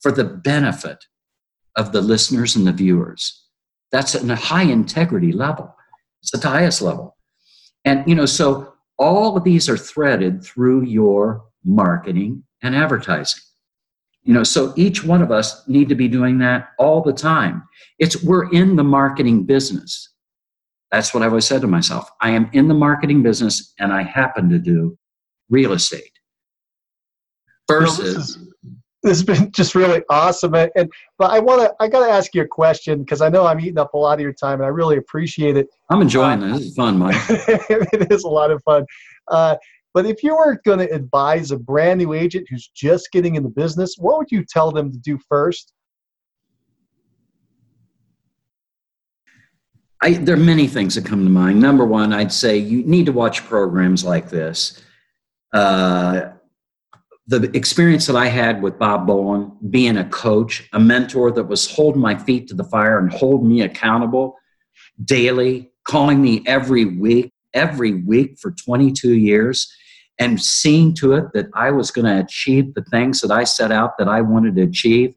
[0.00, 1.04] for the benefit
[1.76, 3.44] of the listeners and the viewers.
[3.92, 5.74] That's at a high integrity level.
[6.20, 7.16] It's the highest level.
[7.84, 13.42] And, you know, so all of these are threaded through your marketing and advertising.
[14.28, 17.66] You know, so each one of us need to be doing that all the time.
[17.98, 20.10] It's we're in the marketing business.
[20.92, 22.10] That's what I've always said to myself.
[22.20, 24.98] I am in the marketing business and I happen to do
[25.48, 26.12] real estate.
[27.68, 28.36] Versus this,
[29.02, 30.54] this has been just really awesome.
[30.54, 33.60] And, and but I wanna I gotta ask you a question because I know I'm
[33.60, 35.68] eating up a lot of your time and I really appreciate it.
[35.88, 36.58] I'm enjoying uh, this.
[36.58, 37.16] This is fun, Mike.
[37.30, 38.84] it is a lot of fun.
[39.28, 39.56] Uh,
[39.98, 43.42] but if you were going to advise a brand new agent who's just getting in
[43.42, 45.72] the business, what would you tell them to do first?
[50.00, 51.58] I, there are many things that come to mind.
[51.60, 54.80] Number one, I'd say you need to watch programs like this.
[55.52, 56.26] Uh,
[57.26, 61.68] the experience that I had with Bob Bowen, being a coach, a mentor that was
[61.68, 64.36] holding my feet to the fire and holding me accountable
[65.04, 69.74] daily, calling me every week, every week for 22 years
[70.18, 73.70] and seeing to it that I was going to achieve the things that I set
[73.70, 75.14] out that I wanted to achieve.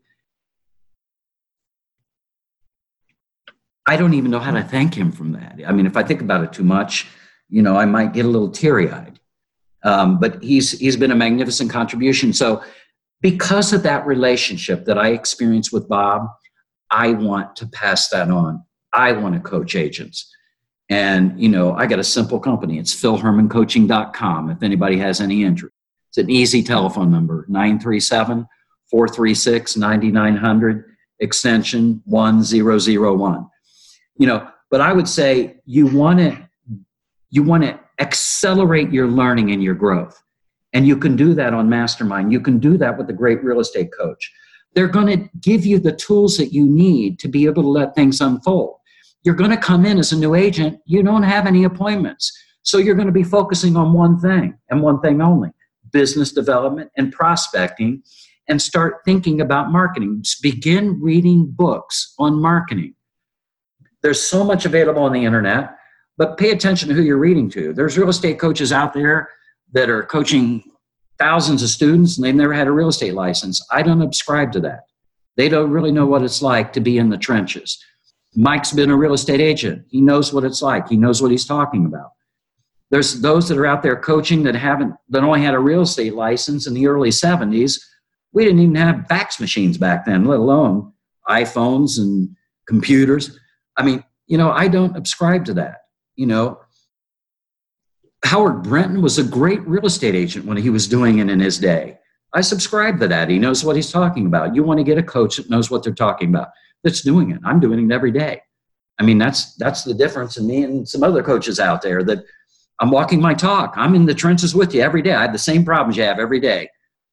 [3.88, 5.60] I don't even know how to thank him from that.
[5.66, 7.08] I mean, if I think about it too much,
[7.50, 9.20] you know, I might get a little teary eyed.
[9.84, 12.34] Um, but he's he's been a magnificent contribution.
[12.34, 12.64] So,
[13.22, 16.28] because of that relationship that I experienced with Bob,
[16.92, 18.64] I want to pass that on.
[18.94, 20.32] I want to coach agents.
[20.92, 22.78] And, you know, I got a simple company.
[22.78, 25.74] It's philhermancoaching.com if anybody has any interest.
[26.10, 28.46] It's an easy telephone number 937
[28.90, 30.86] 436 9900,
[31.22, 33.50] extension 1001.
[34.18, 36.38] You know, but I would say you want to
[37.30, 40.22] you want to accelerate your learning and your growth.
[40.74, 42.34] And you can do that on Mastermind.
[42.34, 44.30] You can do that with a great real estate coach.
[44.76, 47.96] They're going to give you the tools that you need to be able to let
[47.96, 48.81] things unfold
[49.24, 52.32] you're going to come in as a new agent, you don't have any appointments.
[52.64, 55.52] So you're going to be focusing on one thing and one thing only
[55.92, 58.02] business development and prospecting,
[58.48, 60.20] and start thinking about marketing.
[60.24, 62.96] Just begin reading books on marketing.
[64.02, 65.76] There's so much available on the internet,
[66.18, 67.74] but pay attention to who you're reading to.
[67.74, 69.30] There's real estate coaches out there
[69.74, 70.64] that are coaching
[71.20, 73.66] thousands of students and they've never had a real estate license.
[73.72, 74.86] I don't subscribe to that.
[75.38, 77.84] They don't really know what it's like to be in the trenches.
[78.36, 79.86] Mike's been a real estate agent.
[79.90, 80.88] He knows what it's like.
[80.88, 82.12] He knows what he's talking about.
[82.90, 86.14] There's those that are out there coaching that haven't that only had a real estate
[86.14, 87.80] license in the early 70s.
[88.34, 90.94] We didn't even have fax machines back then, let alone
[91.28, 92.30] iPhones and
[92.68, 93.38] computers.
[93.78, 95.84] I mean, you know, I don't subscribe to that.
[96.16, 96.60] You know,
[98.24, 101.60] Howard Brinton was a great real estate agent when he was doing it in his
[101.60, 101.98] day.
[102.34, 103.30] I subscribe to that.
[103.30, 104.56] He knows what he's talking about.
[104.56, 106.50] You want to get a coach that knows what they're talking about
[106.84, 107.40] that's doing it.
[107.46, 108.42] I'm doing it every day.
[109.00, 112.24] I mean, that's that's the difference in me and some other coaches out there that
[112.80, 113.74] I'm walking my talk.
[113.76, 115.14] I'm in the trenches with you every day.
[115.14, 116.70] I have the same problems you have every day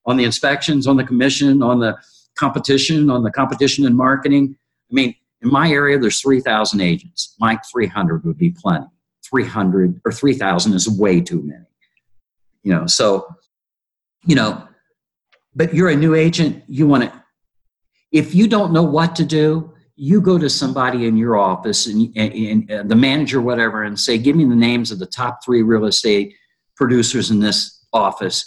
[0.07, 1.97] on the inspections, on the commission, on the
[2.39, 4.57] competition, on the competition and marketing.
[4.90, 7.35] I mean, in my area, there's 3,000 agents.
[7.39, 8.86] Mike, 300 would be plenty.
[9.28, 11.65] 300 or 3,000 is way too many.
[12.62, 13.27] You know, so,
[14.24, 14.66] you know,
[15.55, 16.65] but you're a new agent.
[16.66, 17.12] You want to
[18.12, 22.12] if you don't know what to do, you go to somebody in your office and,
[22.16, 25.44] and, and, uh, the manager, whatever, and say, "Give me the names of the top
[25.44, 26.35] three real estate
[26.76, 28.44] producers in this office,"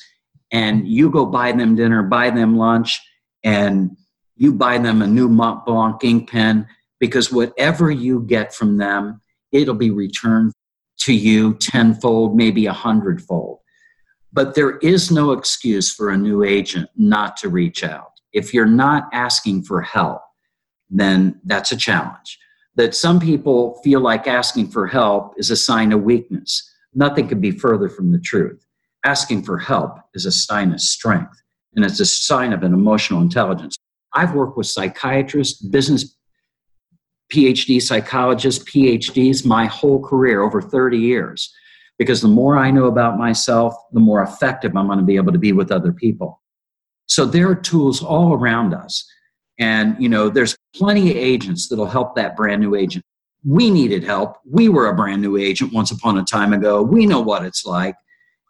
[0.51, 2.99] and you go buy them dinner, buy them lunch,
[3.43, 3.97] and
[4.38, 6.65] You buy them a new Mont Blanc ink pen
[6.99, 9.21] because whatever you get from them,
[9.51, 10.51] it'll be returned
[11.01, 13.59] to you tenfold, maybe a hundredfold.
[14.33, 18.10] But there is no excuse for a new agent not to reach out.
[18.33, 20.21] If you're not asking for help,
[20.89, 22.37] then that's a challenge.
[22.75, 26.69] That some people feel like asking for help is a sign of weakness.
[26.93, 28.65] Nothing could be further from the truth.
[29.03, 31.41] Asking for help is a sign of strength,
[31.75, 33.75] and it's a sign of an emotional intelligence.
[34.13, 36.15] I've worked with psychiatrists, business
[37.31, 41.51] PhD psychologists, PhDs my whole career, over 30 years
[42.01, 45.33] because the more I know about myself, the more effective I'm going to be able
[45.33, 46.40] to be with other people.
[47.11, 49.05] So there are tools all around us.
[49.59, 53.03] And, you know, there's plenty of agents that'll help that brand new agent.
[53.45, 54.38] We needed help.
[54.49, 56.81] We were a brand new agent once upon a time ago.
[56.81, 57.95] We know what it's like.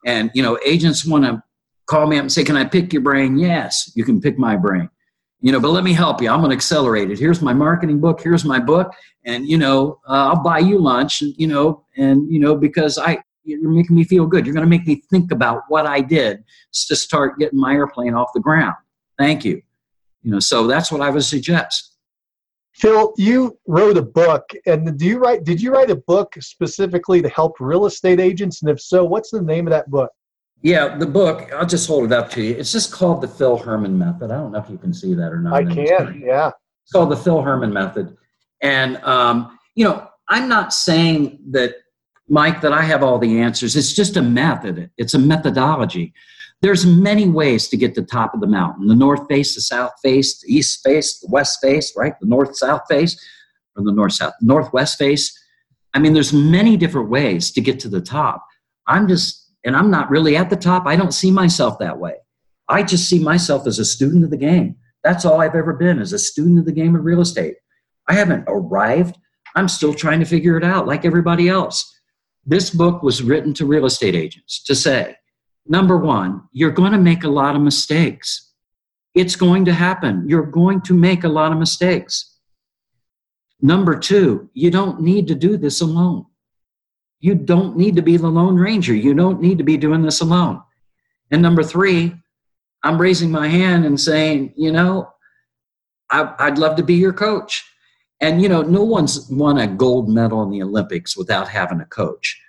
[0.06, 1.42] And, you know, agents want to
[1.88, 3.36] call me up and say, Can I pick your brain?
[3.40, 4.92] Yes, you can pick my brain.
[5.40, 6.30] You know, but let me help you.
[6.30, 7.18] I'm going to accelerate it.
[7.18, 8.22] Here's my marketing book.
[8.22, 8.94] Here's my book.
[9.26, 13.00] And, you know, uh, I'll buy you lunch, and, you know, and, you know, because
[13.00, 14.46] I, you're making me feel good.
[14.46, 16.44] You're going to make me think about what I did
[16.88, 18.76] to start getting my airplane off the ground.
[19.18, 19.62] Thank you.
[20.24, 21.96] You know, so that's what I would suggest.
[22.74, 25.44] Phil, you wrote a book, and do you write?
[25.44, 28.62] Did you write a book specifically to help real estate agents?
[28.62, 30.12] And if so, what's the name of that book?
[30.62, 31.52] Yeah, the book.
[31.54, 32.56] I'll just hold it up to you.
[32.56, 34.32] It's just called the Phil Herman Method.
[34.32, 35.54] I don't know if you can see that or not.
[35.54, 36.22] I can.
[36.24, 36.52] Yeah.
[36.84, 38.16] It's called the Phil Herman Method,
[38.62, 41.76] and um, you know, I'm not saying that
[42.32, 43.76] Mike, that I have all the answers.
[43.76, 46.14] It's just a method, it's a methodology.
[46.62, 49.62] There's many ways to get to the top of the mountain the north face, the
[49.62, 52.14] south face, the east face, the west face, right?
[52.22, 53.20] The north south face,
[53.76, 55.38] or the north south, northwest face.
[55.94, 58.46] I mean, there's many different ways to get to the top.
[58.88, 60.88] I'm just, and I'm not really at the top.
[60.88, 62.14] I don't see myself that way.
[62.70, 64.78] I just see myself as a student of the game.
[65.04, 67.56] That's all I've ever been, as a student of the game of real estate.
[68.08, 69.18] I haven't arrived.
[69.58, 71.98] I'm still trying to figure it out like everybody else.
[72.46, 75.16] This book was written to real estate agents to say,
[75.68, 78.52] number one, you're going to make a lot of mistakes.
[79.14, 80.26] It's going to happen.
[80.28, 82.40] You're going to make a lot of mistakes.
[83.62, 86.26] Number two, you don't need to do this alone.
[87.20, 88.96] You don't need to be the Lone Ranger.
[88.96, 90.62] You don't need to be doing this alone.
[91.30, 92.16] And number three,
[92.84, 95.14] I'm raising my hand and saying, you know,
[96.10, 97.64] I, would love to be your coach.
[98.22, 101.86] And, you know, no one's won a gold medal in the Olympics without having a
[101.86, 102.40] coach.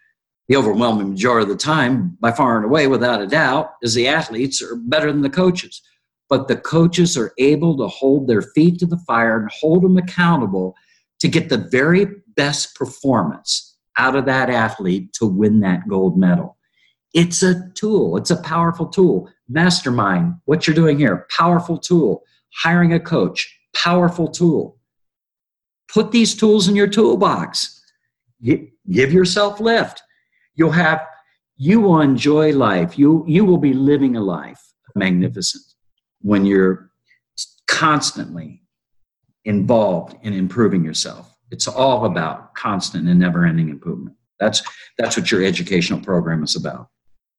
[0.49, 4.07] The overwhelming majority of the time, by far and away, without a doubt, is the
[4.07, 5.81] athletes are better than the coaches.
[6.29, 9.97] But the coaches are able to hold their feet to the fire and hold them
[9.97, 10.77] accountable
[11.21, 16.59] to get the very best performance out of that athlete to win that gold medal.
[17.15, 19.31] It's a tool, it's a powerful tool.
[19.49, 22.25] Mastermind, what you're doing here, powerful tool.
[22.63, 24.79] Hiring a coach, powerful tool
[25.93, 27.81] Put these tools in your toolbox.
[28.43, 30.03] Give yourself lift.
[30.55, 31.07] You'll have,
[31.57, 32.99] you will enjoy life.
[32.99, 34.61] You, you will be living a life
[34.95, 35.63] magnificent
[36.21, 36.91] when you're
[37.67, 38.63] constantly
[39.45, 41.35] involved in improving yourself.
[41.51, 44.17] It's all about constant and never ending improvement.
[44.41, 44.63] That's,
[44.99, 46.89] that's what your educational program is about.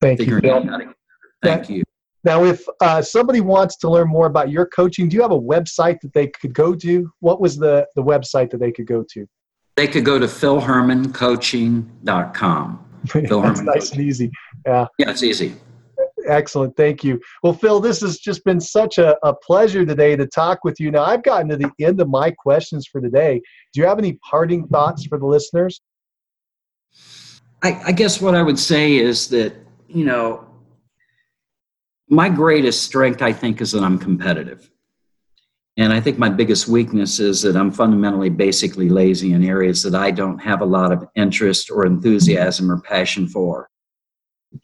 [0.01, 0.41] Thank you.
[0.41, 0.61] Bill.
[0.61, 0.95] Thank
[1.41, 1.83] that, you.
[2.23, 5.39] Now, if uh, somebody wants to learn more about your coaching, do you have a
[5.39, 7.11] website that they could go to?
[7.19, 9.27] What was the, the website that they could go to?
[9.75, 12.79] They could go to philhermancoaching.com.
[13.07, 13.99] Phil That's Herman nice coaching.
[13.99, 14.31] and easy.
[14.65, 14.87] Yeah.
[14.97, 15.55] Yeah, it's easy.
[16.25, 16.77] Excellent.
[16.77, 17.19] Thank you.
[17.41, 20.89] Well, Phil, this has just been such a, a pleasure today to talk with you.
[20.91, 23.41] Now, I've gotten to the end of my questions for today.
[23.73, 25.81] Do you have any parting thoughts for the listeners?
[27.61, 29.53] I, I guess what I would say is that,
[29.89, 30.47] you know,
[32.09, 34.69] my greatest strength, I think, is that I'm competitive.
[35.77, 39.95] And I think my biggest weakness is that I'm fundamentally basically lazy in areas that
[39.95, 43.69] I don't have a lot of interest or enthusiasm or passion for.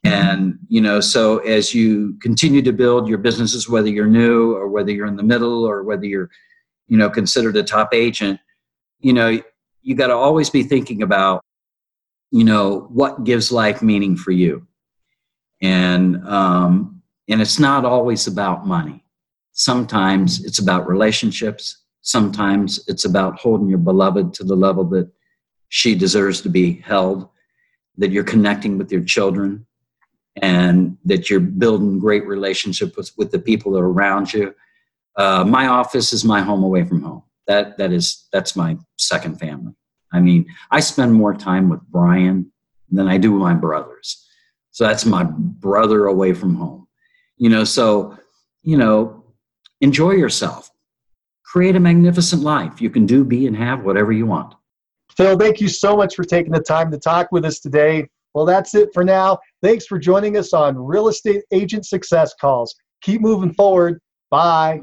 [0.03, 4.67] And, you know, so as you continue to build your businesses, whether you're new or
[4.67, 6.29] whether you're in the middle or whether you're,
[6.87, 8.39] you know, considered a top agent,
[8.99, 9.41] you know,
[9.81, 11.43] you got to always be thinking about,
[12.29, 14.67] you know, what gives life meaning for you.
[15.59, 16.98] And, um,
[17.29, 19.03] and it's not always about money.
[19.53, 21.83] Sometimes it's about relationships.
[22.01, 25.09] Sometimes it's about holding your beloved to the level that
[25.69, 27.29] she deserves to be held,
[27.97, 29.65] that you're connecting with your children,
[30.41, 34.55] and that you're building great relationships with, with the people that are around you.
[35.15, 37.23] Uh, my office is my home away from home.
[37.45, 39.73] That that is that's my second family.
[40.13, 42.51] I mean, I spend more time with Brian
[42.89, 44.25] than I do with my brothers.
[44.71, 46.87] So that's my brother away from home
[47.39, 48.15] you know so
[48.61, 49.23] you know
[49.81, 50.69] enjoy yourself
[51.49, 52.79] create a magnificent life.
[52.79, 54.53] You can do, be, and have whatever you want.
[55.17, 58.07] Phil, thank you so much for taking the time to talk with us today.
[58.35, 59.39] Well, that's it for now.
[59.63, 62.75] Thanks for joining us on Real Estate Agent Success Calls.
[63.01, 63.99] Keep moving forward.
[64.29, 64.81] Bye.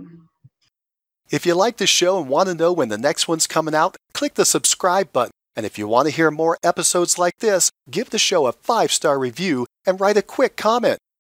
[1.31, 3.97] If you like the show and want to know when the next one's coming out,
[4.13, 5.31] click the subscribe button.
[5.55, 8.91] And if you want to hear more episodes like this, give the show a five
[8.91, 10.99] star review and write a quick comment.